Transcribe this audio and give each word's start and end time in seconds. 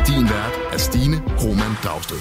Din 0.06 0.22
vært 0.22 0.58
er 0.72 0.78
Stine 0.78 1.16
Roman 1.42 1.74
Dragsted. 1.84 2.16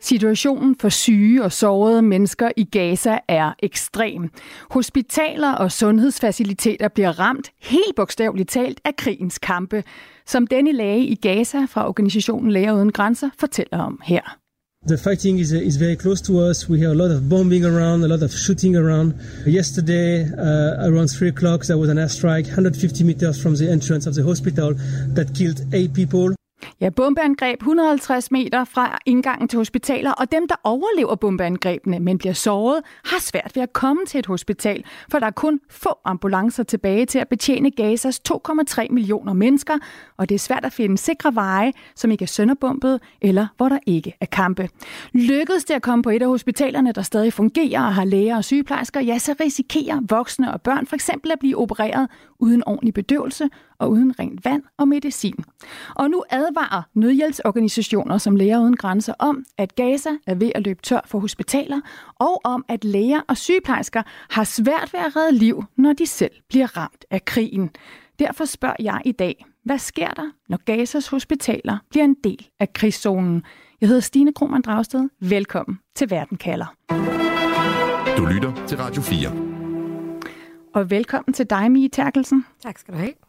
Situationen 0.00 0.76
for 0.80 0.88
syge 0.88 1.44
og 1.44 1.52
sårede 1.52 2.02
mennesker 2.02 2.50
i 2.56 2.64
Gaza 2.64 3.18
er 3.28 3.52
ekstrem. 3.62 4.30
Hospitaler 4.70 5.52
og 5.52 5.72
sundhedsfaciliteter 5.72 6.88
bliver 6.88 7.20
ramt 7.20 7.50
helt 7.60 7.96
bogstaveligt 7.96 8.50
talt 8.50 8.80
af 8.84 8.96
krigens 8.96 9.38
kampe, 9.38 9.84
som 10.26 10.46
denne 10.46 10.72
læge 10.72 11.06
i 11.06 11.14
Gaza 11.14 11.58
fra 11.68 11.88
organisationen 11.88 12.50
Læger 12.50 12.72
Uden 12.72 12.92
Grænser 12.92 13.30
fortæller 13.38 13.78
om 13.78 14.00
her. 14.04 14.43
The 14.86 14.98
fighting 14.98 15.38
is, 15.38 15.50
is 15.50 15.76
very 15.76 15.96
close 15.96 16.20
to 16.20 16.40
us. 16.40 16.68
We 16.68 16.80
hear 16.80 16.92
a 16.92 16.94
lot 16.94 17.10
of 17.10 17.26
bombing 17.26 17.64
around, 17.64 18.04
a 18.04 18.08
lot 18.08 18.22
of 18.22 18.30
shooting 18.30 18.76
around. 18.76 19.18
Yesterday, 19.46 20.30
uh, 20.30 20.90
around 20.90 21.08
3 21.08 21.28
o'clock, 21.28 21.64
there 21.64 21.78
was 21.78 21.88
an 21.88 21.96
airstrike 21.96 22.44
150 22.44 23.02
meters 23.02 23.42
from 23.42 23.56
the 23.56 23.70
entrance 23.70 24.06
of 24.06 24.14
the 24.14 24.22
hospital 24.22 24.74
that 24.74 25.34
killed 25.34 25.62
eight 25.72 25.94
people. 25.94 26.34
Ja, 26.80 26.90
bombeangreb 26.90 27.60
150 27.62 28.30
meter 28.30 28.64
fra 28.64 28.98
indgangen 29.06 29.48
til 29.48 29.56
hospitaler, 29.56 30.12
og 30.12 30.32
dem, 30.32 30.48
der 30.48 30.54
overlever 30.64 31.14
bombeangrebene, 31.14 32.00
men 32.00 32.18
bliver 32.18 32.32
såret, 32.32 32.82
har 33.04 33.20
svært 33.20 33.52
ved 33.54 33.62
at 33.62 33.72
komme 33.72 34.06
til 34.06 34.18
et 34.18 34.26
hospital, 34.26 34.84
for 35.10 35.18
der 35.18 35.26
er 35.26 35.30
kun 35.30 35.60
få 35.70 35.98
ambulancer 36.04 36.62
tilbage 36.62 37.06
til 37.06 37.18
at 37.18 37.28
betjene 37.28 37.70
Gazas 37.70 38.20
2,3 38.32 38.86
millioner 38.90 39.32
mennesker, 39.32 39.78
og 40.16 40.28
det 40.28 40.34
er 40.34 40.38
svært 40.38 40.64
at 40.64 40.72
finde 40.72 40.98
sikre 40.98 41.34
veje, 41.34 41.72
som 41.96 42.10
ikke 42.10 42.22
er 42.22 42.26
sønderbumpet, 42.26 43.00
eller 43.22 43.46
hvor 43.56 43.68
der 43.68 43.78
ikke 43.86 44.16
er 44.20 44.26
kampe. 44.26 44.68
Lykkedes 45.12 45.64
det 45.64 45.74
at 45.74 45.82
komme 45.82 46.02
på 46.02 46.10
et 46.10 46.22
af 46.22 46.28
hospitalerne, 46.28 46.92
der 46.92 47.02
stadig 47.02 47.32
fungerer 47.32 47.80
og 47.86 47.94
har 47.94 48.04
læger 48.04 48.36
og 48.36 48.44
sygeplejersker, 48.44 49.00
ja, 49.00 49.18
så 49.18 49.34
risikerer 49.40 50.00
voksne 50.08 50.52
og 50.52 50.62
børn 50.62 50.86
for 50.86 50.94
eksempel 50.94 51.32
at 51.32 51.38
blive 51.38 51.56
opereret 51.56 52.08
uden 52.38 52.62
ordentlig 52.66 52.94
bedøvelse 52.94 53.48
og 53.84 53.90
uden 53.90 54.18
rent 54.18 54.44
vand 54.44 54.62
og 54.78 54.88
medicin. 54.88 55.44
Og 55.94 56.10
nu 56.10 56.24
advarer 56.30 56.82
nødhjælpsorganisationer 56.94 58.18
som 58.18 58.36
Læger 58.36 58.60
Uden 58.60 58.76
Grænser 58.76 59.14
om, 59.18 59.44
at 59.58 59.74
Gaza 59.74 60.10
er 60.26 60.34
ved 60.34 60.52
at 60.54 60.64
løbe 60.64 60.82
tør 60.82 61.00
for 61.06 61.18
hospitaler, 61.18 61.80
og 62.14 62.40
om, 62.44 62.64
at 62.68 62.84
læger 62.84 63.20
og 63.28 63.36
sygeplejersker 63.36 64.02
har 64.30 64.44
svært 64.44 64.92
ved 64.92 65.00
at 65.00 65.16
redde 65.16 65.38
liv, 65.38 65.64
når 65.76 65.92
de 65.92 66.06
selv 66.06 66.32
bliver 66.48 66.76
ramt 66.76 67.04
af 67.10 67.24
krigen. 67.24 67.70
Derfor 68.18 68.44
spørger 68.44 68.76
jeg 68.78 69.00
i 69.04 69.12
dag, 69.12 69.46
hvad 69.64 69.78
sker 69.78 70.10
der, 70.10 70.30
når 70.48 70.58
Gazas 70.64 71.08
hospitaler 71.08 71.78
bliver 71.90 72.04
en 72.04 72.16
del 72.24 72.48
af 72.60 72.72
krigszonen? 72.72 73.42
Jeg 73.80 73.88
hedder 73.88 74.02
Stine 74.02 74.32
Krohmann 74.32 74.62
Dragsted. 74.62 75.08
Velkommen 75.20 75.78
til 75.94 76.10
Verden 76.10 76.36
kalder. 76.36 76.74
Du 78.16 78.24
lytter 78.26 78.66
til 78.66 78.78
Radio 78.78 79.02
4. 79.02 79.54
Og 80.74 80.90
velkommen 80.90 81.34
til 81.34 81.50
dig, 81.50 81.70
Mie 81.70 81.88
Terkelsen. 81.88 82.46
Tak 82.62 82.78
skal 82.78 82.94
du 82.94 82.98
have. 82.98 83.23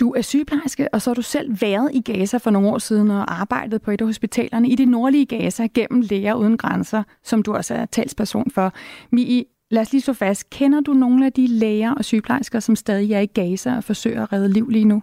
Du 0.00 0.12
er 0.12 0.22
sygeplejerske, 0.22 0.94
og 0.94 1.02
så 1.02 1.10
har 1.10 1.14
du 1.14 1.22
selv 1.22 1.60
været 1.60 1.90
i 1.94 2.00
Gaza 2.00 2.36
for 2.36 2.50
nogle 2.50 2.68
år 2.68 2.78
siden 2.78 3.10
og 3.10 3.40
arbejdet 3.40 3.82
på 3.82 3.90
et 3.90 4.00
af 4.00 4.06
hospitalerne 4.06 4.68
i 4.68 4.74
det 4.74 4.88
nordlige 4.88 5.26
Gaza 5.26 5.66
gennem 5.74 6.00
Læger 6.00 6.34
Uden 6.34 6.56
Grænser, 6.56 7.02
som 7.24 7.42
du 7.42 7.54
også 7.54 7.74
er 7.74 7.86
talsperson 7.86 8.50
for. 8.50 8.72
Mie, 9.12 9.44
lad 9.70 9.82
os 9.82 9.92
lige 9.92 10.02
så 10.02 10.12
fast. 10.12 10.50
Kender 10.50 10.80
du 10.80 10.92
nogle 10.92 11.26
af 11.26 11.32
de 11.32 11.46
læger 11.46 11.94
og 11.94 12.04
sygeplejersker, 12.04 12.60
som 12.60 12.76
stadig 12.76 13.12
er 13.12 13.20
i 13.20 13.26
Gaza 13.26 13.76
og 13.76 13.84
forsøger 13.84 14.22
at 14.22 14.32
redde 14.32 14.52
liv 14.52 14.68
lige 14.68 14.84
nu? 14.84 15.02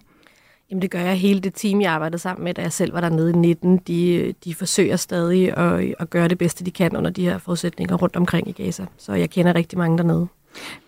Jamen 0.69 0.81
det 0.81 0.91
gør 0.91 0.99
jeg. 0.99 1.15
Hele 1.15 1.39
det 1.39 1.53
team, 1.53 1.81
jeg 1.81 1.91
arbejdede 1.91 2.19
sammen 2.19 2.43
med, 2.43 2.53
da 2.53 2.61
jeg 2.61 2.73
selv 2.73 2.93
var 2.93 3.01
dernede 3.01 3.29
i 3.29 3.33
19, 3.33 3.77
de, 3.77 4.33
de 4.43 4.55
forsøger 4.55 4.95
stadig 4.95 5.57
at, 5.57 5.93
at 5.99 6.09
gøre 6.09 6.27
det 6.27 6.37
bedste, 6.37 6.65
de 6.65 6.71
kan 6.71 6.95
under 6.95 7.09
de 7.09 7.23
her 7.23 7.37
forudsætninger 7.37 7.95
rundt 7.95 8.15
omkring 8.15 8.47
i 8.49 8.51
Gaza. 8.51 8.85
Så 8.97 9.13
jeg 9.13 9.29
kender 9.29 9.55
rigtig 9.55 9.77
mange 9.77 9.97
dernede. 9.97 10.27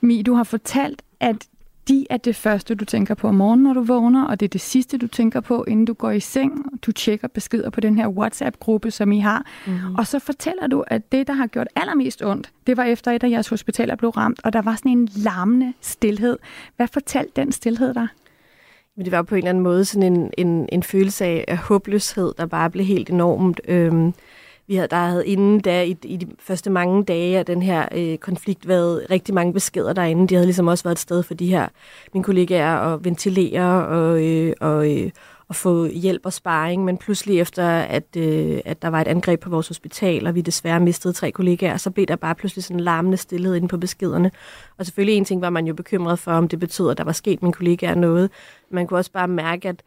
Mi, 0.01 0.21
du 0.21 0.33
har 0.33 0.43
fortalt, 0.43 1.01
at 1.19 1.47
de 1.89 2.05
er 2.09 2.17
det 2.17 2.35
første, 2.35 2.75
du 2.75 2.85
tænker 2.85 3.13
på 3.13 3.27
om 3.27 3.35
morgenen, 3.35 3.63
når 3.63 3.73
du 3.73 3.83
vågner, 3.83 4.25
og 4.25 4.39
det 4.39 4.45
er 4.45 4.49
det 4.49 4.61
sidste, 4.61 4.97
du 4.97 5.07
tænker 5.07 5.39
på, 5.39 5.63
inden 5.67 5.85
du 5.85 5.93
går 5.93 6.11
i 6.11 6.19
seng. 6.19 6.65
Du 6.81 6.91
tjekker 6.91 7.27
beskeder 7.27 7.69
på 7.69 7.79
den 7.79 7.97
her 7.97 8.07
WhatsApp-gruppe, 8.07 8.91
som 8.91 9.11
I 9.11 9.19
har. 9.19 9.45
Mm-hmm. 9.67 9.95
Og 9.95 10.07
så 10.07 10.19
fortæller 10.19 10.67
du, 10.67 10.83
at 10.87 11.11
det, 11.11 11.27
der 11.27 11.33
har 11.33 11.47
gjort 11.47 11.67
allermest 11.75 12.23
ondt, 12.23 12.51
det 12.67 12.77
var 12.77 12.83
efter 12.83 13.11
et 13.11 13.23
af 13.23 13.29
jeres 13.29 13.47
hospitaler 13.47 13.95
blev 13.95 14.09
ramt, 14.09 14.39
og 14.43 14.53
der 14.53 14.61
var 14.61 14.75
sådan 14.75 14.91
en 14.91 15.09
larmende 15.15 15.73
stillhed. 15.81 16.37
Hvad 16.75 16.87
fortalte 16.87 17.31
den 17.35 17.51
stillhed 17.51 17.93
der? 17.93 18.07
Men 18.95 19.05
det 19.05 19.11
var 19.11 19.21
på 19.21 19.35
en 19.35 19.39
eller 19.39 19.49
anden 19.49 19.63
måde 19.63 19.85
sådan 19.85 20.13
en, 20.13 20.31
en, 20.37 20.69
en 20.71 20.83
følelse 20.83 21.25
af, 21.25 21.45
af 21.47 21.57
håbløshed, 21.57 22.33
der 22.37 22.45
bare 22.45 22.69
blev 22.69 22.85
helt 22.85 23.09
enormt. 23.09 23.61
Øhm, 23.67 24.13
vi 24.69 24.75
havde, 24.75 24.87
der 24.87 24.97
havde 24.97 25.27
inden 25.27 25.59
da, 25.59 25.83
i, 25.83 25.97
i 26.03 26.17
de 26.17 26.27
første 26.39 26.69
mange 26.69 27.03
dage 27.03 27.37
af 27.37 27.45
den 27.45 27.61
her 27.61 27.87
øh, 27.95 28.17
konflikt, 28.17 28.67
været 28.67 29.05
rigtig 29.09 29.35
mange 29.35 29.53
beskeder 29.53 29.93
derinde. 29.93 30.27
De 30.27 30.35
havde 30.35 30.45
ligesom 30.45 30.67
også 30.67 30.83
været 30.83 30.95
et 30.95 30.99
sted 30.99 31.23
for 31.23 31.33
de 31.33 31.47
her, 31.47 31.67
mine 32.13 32.23
kollegaer, 32.23 32.75
at 32.75 33.05
ventilere 33.05 33.87
og, 33.87 34.25
øh, 34.25 34.53
og, 34.59 34.91
øh, 34.91 35.11
og 35.47 35.55
få 35.55 35.85
hjælp 35.85 36.25
og 36.25 36.33
sparring. 36.33 36.85
Men 36.85 36.97
pludselig 36.97 37.39
efter, 37.39 37.67
at, 37.67 38.03
øh, 38.17 38.59
at 38.65 38.81
der 38.81 38.87
var 38.87 39.01
et 39.01 39.07
angreb 39.07 39.39
på 39.39 39.49
vores 39.49 39.67
hospital, 39.67 40.27
og 40.27 40.35
vi 40.35 40.41
desværre 40.41 40.79
mistede 40.79 41.13
tre 41.13 41.31
kollegaer, 41.31 41.77
så 41.77 41.91
blev 41.91 42.05
der 42.05 42.15
bare 42.15 42.35
pludselig 42.35 42.63
sådan 42.63 42.77
en 42.77 42.83
larmende 42.83 43.17
stillhed 43.17 43.55
inde 43.55 43.67
på 43.67 43.77
beskederne. 43.77 44.31
Og 44.77 44.85
selvfølgelig 44.85 45.17
en 45.17 45.25
ting 45.25 45.41
var 45.41 45.49
man 45.49 45.67
jo 45.67 45.73
bekymret 45.73 46.19
for, 46.19 46.31
om 46.31 46.47
det 46.47 46.59
betød, 46.59 46.91
at 46.91 46.97
der 46.97 47.03
var 47.03 47.11
sket 47.11 47.41
mine 47.41 47.53
kollegaer 47.53 47.95
noget. 47.95 48.29
Man 48.71 48.87
kunne 48.87 48.99
også 48.99 49.11
bare 49.11 49.27
mærke, 49.27 49.69
at 49.69 49.83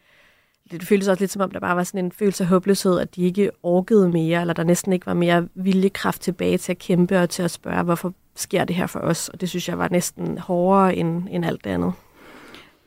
det 0.72 0.88
føltes 0.88 1.08
også 1.08 1.22
lidt 1.22 1.30
som 1.30 1.42
om, 1.42 1.50
der 1.50 1.60
bare 1.60 1.76
var 1.76 1.84
sådan 1.84 2.04
en 2.04 2.12
følelse 2.12 2.44
af 2.44 2.48
håbløshed, 2.48 2.98
at 2.98 3.16
de 3.16 3.22
ikke 3.22 3.50
orkede 3.62 4.08
mere, 4.08 4.40
eller 4.40 4.54
der 4.54 4.64
næsten 4.64 4.92
ikke 4.92 5.06
var 5.06 5.14
mere 5.14 5.48
viljekraft 5.54 6.22
tilbage 6.22 6.58
til 6.58 6.72
at 6.72 6.78
kæmpe 6.78 7.20
og 7.20 7.30
til 7.30 7.42
at 7.42 7.50
spørge, 7.50 7.82
hvorfor 7.82 8.14
sker 8.36 8.64
det 8.64 8.76
her 8.76 8.86
for 8.86 9.00
os? 9.00 9.28
Og 9.28 9.40
det 9.40 9.48
synes 9.48 9.68
jeg 9.68 9.78
var 9.78 9.88
næsten 9.88 10.38
hårdere 10.38 10.96
end, 10.96 11.28
end 11.30 11.44
alt 11.44 11.64
det 11.64 11.70
andet. 11.70 11.92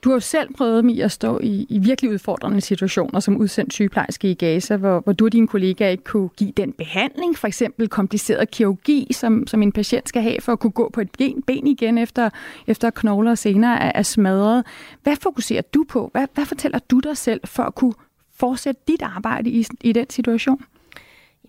Du 0.05 0.09
har 0.09 0.16
jo 0.16 0.19
selv 0.19 0.53
prøvet 0.53 0.85
med 0.85 0.99
at 0.99 1.11
stå 1.11 1.39
i, 1.43 1.66
i 1.69 1.79
virkelig 1.79 2.11
udfordrende 2.11 2.61
situationer 2.61 3.19
som 3.19 3.38
udsendt 3.38 3.73
sygeplejerske 3.73 4.31
i 4.31 4.33
Gaza, 4.33 4.75
hvor, 4.75 4.99
hvor 4.99 5.13
du 5.13 5.25
og 5.25 5.31
dine 5.31 5.47
kollegaer 5.47 5.89
ikke 5.89 6.03
kunne 6.03 6.29
give 6.29 6.51
den 6.51 6.73
behandling, 6.73 7.38
for 7.38 7.47
eksempel 7.47 7.89
kompliceret 7.89 8.51
kirurgi, 8.51 9.07
som, 9.11 9.47
som 9.47 9.61
en 9.61 9.71
patient 9.71 10.09
skal 10.09 10.21
have 10.21 10.41
for 10.41 10.51
at 10.51 10.59
kunne 10.59 10.71
gå 10.71 10.89
på 10.93 11.01
et 11.01 11.09
ben, 11.17 11.41
ben 11.41 11.67
igen 11.67 11.97
efter, 11.97 12.29
efter 12.67 12.89
knogler 12.89 13.31
og 13.31 13.38
senere 13.38 13.79
er, 13.83 13.91
er 13.95 14.03
smadret. 14.03 14.66
Hvad 15.03 15.16
fokuserer 15.21 15.61
du 15.73 15.85
på? 15.89 16.09
Hvad, 16.11 16.27
hvad 16.33 16.45
fortæller 16.45 16.79
du 16.79 16.99
dig 16.99 17.17
selv 17.17 17.41
for 17.45 17.63
at 17.63 17.75
kunne 17.75 17.93
fortsætte 18.35 18.81
dit 18.87 19.01
arbejde 19.01 19.49
i, 19.49 19.66
i 19.81 19.91
den 19.91 20.09
situation? 20.09 20.61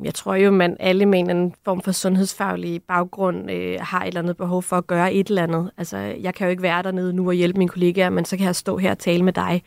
Jeg 0.05 0.15
tror 0.15 0.35
jo, 0.35 0.51
man 0.51 0.77
alle 0.81 1.07
med 1.07 1.19
en 1.19 1.55
form 1.65 1.83
for 1.83 1.93
sundhedsfaglig 1.93 2.83
baggrund 2.83 3.51
øh, 3.51 3.79
har 3.81 4.03
et 4.03 4.07
eller 4.07 4.21
andet 4.21 4.37
behov 4.37 4.63
for 4.63 4.77
at 4.77 4.87
gøre 4.87 5.15
et 5.15 5.29
eller 5.29 5.43
andet. 5.43 5.71
Altså, 5.77 5.97
jeg 5.97 6.35
kan 6.35 6.47
jo 6.47 6.51
ikke 6.51 6.63
være 6.63 6.83
dernede 6.83 7.13
nu 7.13 7.27
og 7.29 7.35
hjælpe 7.35 7.59
mine 7.59 7.69
kollegaer, 7.69 8.11
men 8.11 8.25
så 8.25 8.37
kan 8.37 8.47
jeg 8.47 8.57
stå 8.57 8.77
her 8.77 8.91
og 8.91 8.99
tale 8.99 9.25
med 9.25 9.33
dig. 9.33 9.63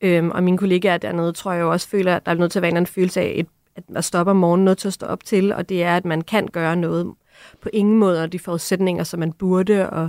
Øhm, 0.00 0.30
og 0.30 0.42
mine 0.42 0.58
kollegaer 0.58 0.98
dernede 0.98 1.32
tror 1.32 1.52
jeg 1.52 1.60
jo 1.60 1.70
også 1.70 1.88
føler, 1.88 2.16
at 2.16 2.26
der 2.26 2.32
er 2.32 2.36
nødt 2.36 2.52
til 2.52 2.58
at 2.58 2.62
være 2.62 2.78
en 2.78 2.86
følelse 2.86 3.20
af, 3.20 3.32
et, 3.36 3.46
at 3.76 3.82
man 3.90 4.02
stopper 4.02 4.30
om 4.30 4.36
morgenen, 4.36 4.64
noget 4.64 4.78
til 4.78 4.88
at 4.88 4.94
stå 4.94 5.06
op 5.06 5.24
til, 5.24 5.52
og 5.52 5.68
det 5.68 5.82
er, 5.82 5.96
at 5.96 6.04
man 6.04 6.20
kan 6.20 6.46
gøre 6.46 6.76
noget 6.76 7.12
på 7.62 7.68
ingen 7.72 7.98
måde, 7.98 8.26
de 8.26 8.38
forudsætninger, 8.38 9.04
som 9.04 9.20
man 9.20 9.32
burde, 9.32 9.90
og 9.90 10.08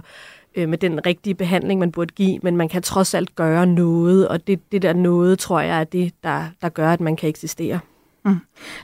øh, 0.56 0.70
med 0.70 0.78
den 0.78 1.06
rigtige 1.06 1.36
behandling, 1.36 1.80
man 1.80 1.92
burde 1.92 2.14
give, 2.14 2.40
men 2.44 2.58
man 2.58 2.70
kan 2.70 2.82
trods 2.82 3.14
alt 3.14 3.36
gøre 3.36 3.66
noget, 3.66 4.28
og 4.28 4.48
det, 4.48 4.72
det 4.72 4.82
der 4.82 4.94
noget, 4.94 5.40
tror 5.40 5.60
jeg, 5.60 5.80
er 5.80 5.84
det, 5.84 6.14
der, 6.24 6.46
der 6.62 6.70
gør, 6.70 6.94
at 6.94 7.02
man 7.02 7.16
kan 7.16 7.30
eksistere. 7.30 7.80
Mm. 8.26 8.36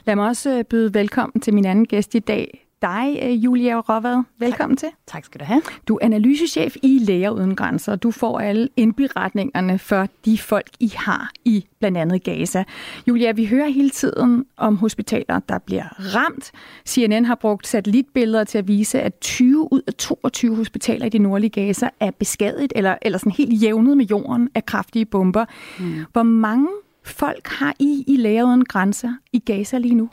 Lad 0.04 0.16
mig 0.16 0.26
også 0.26 0.58
øh, 0.58 0.64
byde 0.64 0.94
velkommen 0.94 1.40
til 1.40 1.54
min 1.54 1.64
anden 1.64 1.86
gæst 1.86 2.14
i 2.14 2.18
dag, 2.18 2.68
dig, 2.82 3.18
øh, 3.22 3.44
Julia 3.44 3.80
Råvad. 3.80 4.22
Velkommen 4.38 4.76
tak. 4.76 4.90
til. 4.90 4.96
Tak 5.06 5.24
skal 5.24 5.40
du 5.40 5.44
have. 5.44 5.62
Du 5.88 5.94
er 5.94 6.04
analysechef 6.04 6.76
i 6.82 6.98
Læger 6.98 7.30
Uden 7.30 7.56
Grænser. 7.56 7.96
Du 7.96 8.10
får 8.10 8.40
alle 8.40 8.68
indberetningerne 8.76 9.78
for 9.78 10.06
de 10.24 10.38
folk, 10.38 10.70
I 10.80 10.92
har 10.96 11.30
i 11.44 11.66
blandt 11.78 11.98
andet 11.98 12.24
Gaza. 12.24 12.64
Julia, 13.08 13.32
vi 13.32 13.46
hører 13.46 13.68
hele 13.68 13.90
tiden 13.90 14.44
om 14.56 14.76
hospitaler, 14.76 15.40
der 15.48 15.58
bliver 15.58 16.16
ramt. 16.16 16.52
CNN 16.86 17.24
har 17.24 17.34
brugt 17.34 17.66
satellitbilleder 17.66 18.44
til 18.44 18.58
at 18.58 18.68
vise, 18.68 19.00
at 19.00 19.20
20 19.20 19.72
ud 19.72 19.82
af 19.86 19.94
22 19.94 20.56
hospitaler 20.56 21.06
i 21.06 21.08
det 21.08 21.20
nordlige 21.20 21.50
Gaza 21.50 21.88
er 22.00 22.10
beskadiget 22.10 22.72
eller, 22.76 22.96
eller 23.02 23.18
sådan 23.18 23.32
helt 23.32 23.62
jævnet 23.62 23.96
med 23.96 24.06
jorden 24.06 24.48
af 24.54 24.66
kraftige 24.66 25.04
bomber. 25.04 25.44
Mm. 25.78 26.04
Hvor 26.12 26.22
mange 26.22 26.68
folk 27.08 27.46
har 27.46 27.74
I 27.78 28.04
i 28.06 28.16
Læger 28.16 28.44
Uden 28.44 28.64
Grænser 28.64 29.12
i 29.32 29.38
Gaza 29.38 29.78
lige 29.78 29.94
nu? 29.94 30.10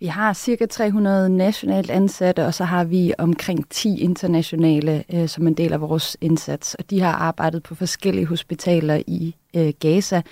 Vi 0.00 0.06
har 0.06 0.32
cirka 0.32 0.66
300 0.66 1.28
nationalt 1.28 1.90
ansatte, 1.90 2.46
og 2.46 2.54
så 2.54 2.64
har 2.64 2.84
vi 2.84 3.12
omkring 3.18 3.68
10 3.70 4.00
internationale 4.00 5.04
øh, 5.12 5.28
som 5.28 5.46
en 5.46 5.54
del 5.54 5.72
af 5.72 5.80
vores 5.80 6.16
indsats. 6.20 6.74
Og 6.74 6.90
de 6.90 7.00
har 7.00 7.12
arbejdet 7.12 7.62
på 7.62 7.74
forskellige 7.74 8.26
hospitaler 8.26 9.02
i 9.06 9.34
øh, 9.56 9.72
Gaza, 9.80 10.22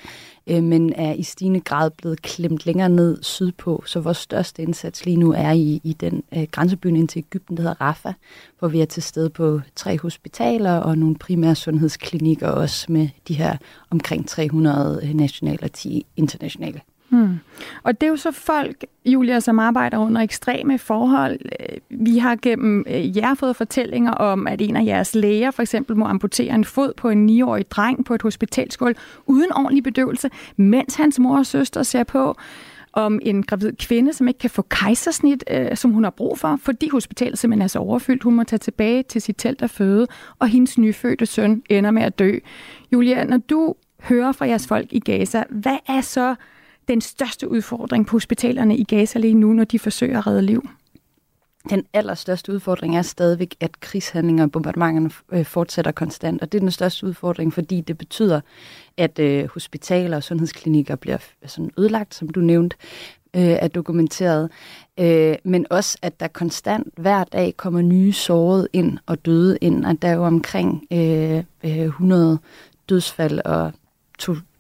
øh, 0.47 0.63
men 0.63 0.93
er 0.93 1.13
i 1.13 1.23
stigende 1.23 1.61
grad 1.61 1.91
blevet 1.91 2.23
klemt 2.23 2.67
længere 2.67 2.89
ned 2.89 3.23
sydpå. 3.23 3.83
Så 3.87 4.01
vores 4.01 4.17
største 4.17 4.63
indsats 4.63 5.05
lige 5.05 5.17
nu 5.17 5.33
er 5.33 5.51
i, 5.51 5.81
i 5.85 5.93
den 5.93 6.23
øh, 6.37 6.47
grænsebyen 6.51 6.97
ind 6.97 7.09
til 7.09 7.19
Ægypten, 7.19 7.57
der 7.57 7.63
hedder 7.63 7.81
Rafah, 7.81 8.15
hvor 8.59 8.69
vi 8.69 8.81
er 8.81 8.85
til 8.85 9.03
stede 9.03 9.31
på 9.31 9.61
tre 9.77 9.99
hospitaler 9.99 10.77
og 10.77 10.99
nogle 10.99 11.17
primære 11.17 11.55
sundhedsklinikker 11.55 12.49
også 12.49 12.93
med 12.93 13.09
de 13.29 13.35
her 13.35 13.57
omkring 13.91 14.29
300 14.29 15.01
øh, 15.03 15.15
nationale 15.15 15.63
og 15.63 15.73
10 15.73 16.07
internationale. 16.17 16.81
Hmm. 17.13 17.39
Og 17.83 18.01
det 18.01 18.07
er 18.07 18.11
jo 18.11 18.17
så 18.17 18.31
folk, 18.31 18.85
Julia, 19.07 19.41
som 19.41 19.59
arbejder 19.59 19.99
under 19.99 20.21
ekstreme 20.21 20.79
forhold. 20.79 21.39
Øh, 21.61 21.77
vi 21.91 22.19
har 22.19 22.37
gennem 22.43 22.85
øh, 22.89 23.17
jer 23.17 23.35
fået 23.35 23.57
fortællinger 23.57 24.13
om, 24.13 24.47
at 24.47 24.61
en 24.61 24.77
af 24.77 24.85
jeres 24.85 25.15
læger 25.15 25.51
for 25.51 25.63
eksempel 25.63 25.97
må 25.97 26.05
amputere 26.05 26.55
en 26.55 26.65
fod 26.65 26.93
på 26.97 27.09
en 27.09 27.31
9-årig 27.31 27.71
dreng 27.71 28.05
på 28.05 28.15
et 28.15 28.23
hospitalsgulv 28.23 28.97
uden 29.27 29.53
ordentlig 29.53 29.83
bedøvelse, 29.83 30.31
mens 30.57 30.95
hans 30.95 31.19
mor 31.19 31.39
og 31.39 31.47
søster 31.47 31.83
ser 31.83 32.05
på 32.05 32.37
om 32.93 33.19
en 33.23 33.43
gravid 33.43 33.73
kvinde, 33.73 34.13
som 34.13 34.29
ikke 34.29 34.39
kan 34.39 34.51
få 34.51 34.63
kejsersnit, 34.63 35.45
øh, 35.51 35.77
som 35.77 35.91
hun 35.91 36.05
har 36.05 36.11
brug 36.11 36.39
for, 36.39 36.59
fordi 36.63 36.89
hospitalet 36.89 37.39
simpelthen 37.39 37.63
er 37.63 37.67
så 37.67 37.79
overfyldt. 37.79 38.23
Hun 38.23 38.35
må 38.35 38.45
tage 38.45 38.59
tilbage 38.59 39.03
til 39.03 39.23
sit 39.23 39.37
telt 39.39 39.63
og 39.63 39.71
føde, 39.71 40.07
og 40.39 40.49
hendes 40.49 40.79
nyfødte 40.79 41.27
søn 41.27 41.63
ender 41.71 41.91
med 41.91 42.03
at 42.03 42.19
dø. 42.19 42.33
Julia, 42.93 43.25
når 43.25 43.37
du 43.37 43.75
hører 44.03 44.33
fra 44.33 44.47
jeres 44.47 44.67
folk 44.67 44.87
i 44.91 45.01
Gaza, 45.01 45.45
hvad 45.51 45.79
er 45.89 46.01
så 46.01 46.35
den 46.89 47.01
største 47.01 47.49
udfordring 47.49 48.07
på 48.07 48.17
hospitalerne 48.17 48.77
i 48.77 48.85
Gaza 48.85 49.19
lige 49.19 49.35
nu, 49.35 49.53
når 49.53 49.65
de 49.65 49.79
forsøger 49.79 50.19
at 50.19 50.27
redde 50.27 50.43
liv? 50.43 50.69
Den 51.71 51.87
allerstørste 51.93 52.53
udfordring 52.53 52.97
er 52.97 53.03
stadigvæk, 53.03 53.57
at 53.61 53.81
krigshandlinger 53.81 54.45
og 54.45 54.53
bombardementerne 54.53 55.11
øh, 55.33 55.45
fortsætter 55.45 55.93
konstant, 55.93 56.43
og 56.43 56.53
det 56.53 56.59
er 56.59 56.61
den 56.61 56.71
største 56.71 57.07
udfordring, 57.07 57.53
fordi 57.53 57.81
det 57.81 57.99
betyder, 57.99 58.41
at 58.97 59.19
øh, 59.19 59.49
hospitaler 59.55 60.17
og 60.17 60.23
sundhedsklinikker 60.23 60.97
bliver 60.97 61.19
sådan 61.47 61.71
ødelagt, 61.79 62.15
som 62.15 62.29
du 62.29 62.41
nævnte, 62.41 62.77
øh, 63.37 63.43
er 63.43 63.69
dokumenteret, 63.69 64.51
øh, 65.01 65.37
men 65.45 65.67
også, 65.71 65.99
at 66.03 66.21
der 66.21 66.29
konstant 66.29 66.89
hver 66.97 67.25
dag 67.25 67.57
kommer 67.57 67.83
nye 67.83 68.13
sårede 68.13 68.69
ind 68.73 68.99
og 69.07 69.27
døde 69.27 69.59
ind, 69.61 69.85
og 69.85 70.03
der 70.03 70.09
er 70.09 70.15
jo 70.15 70.25
omkring 70.25 70.87
øh, 70.93 71.45
øh 71.65 71.85
100 71.85 72.39
dødsfald 72.89 73.41
og 73.45 73.73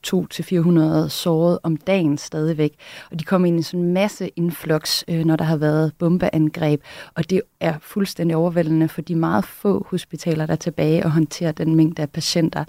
200-400 0.06 1.08
såret 1.08 1.58
om 1.62 1.76
dagen 1.76 2.18
stadigvæk. 2.18 2.74
Og 3.10 3.18
de 3.18 3.24
kommer 3.24 3.48
ind 3.48 3.60
i 3.60 3.62
sådan 3.62 3.80
en 3.80 3.92
masse 3.92 4.30
influx, 4.36 5.04
øh, 5.08 5.24
når 5.24 5.36
der 5.36 5.44
har 5.44 5.56
været 5.56 5.92
bombeangreb. 5.98 6.82
Og 7.14 7.30
det 7.30 7.42
er 7.60 7.74
fuldstændig 7.80 8.36
overvældende 8.36 8.88
for 8.88 9.02
de 9.02 9.14
meget 9.14 9.44
få 9.44 9.86
hospitaler, 9.90 10.46
der 10.46 10.52
er 10.52 10.56
tilbage 10.56 11.04
og 11.04 11.10
håndterer 11.10 11.52
den 11.52 11.74
mængde 11.74 12.02
af 12.02 12.10
patienter. 12.10 12.64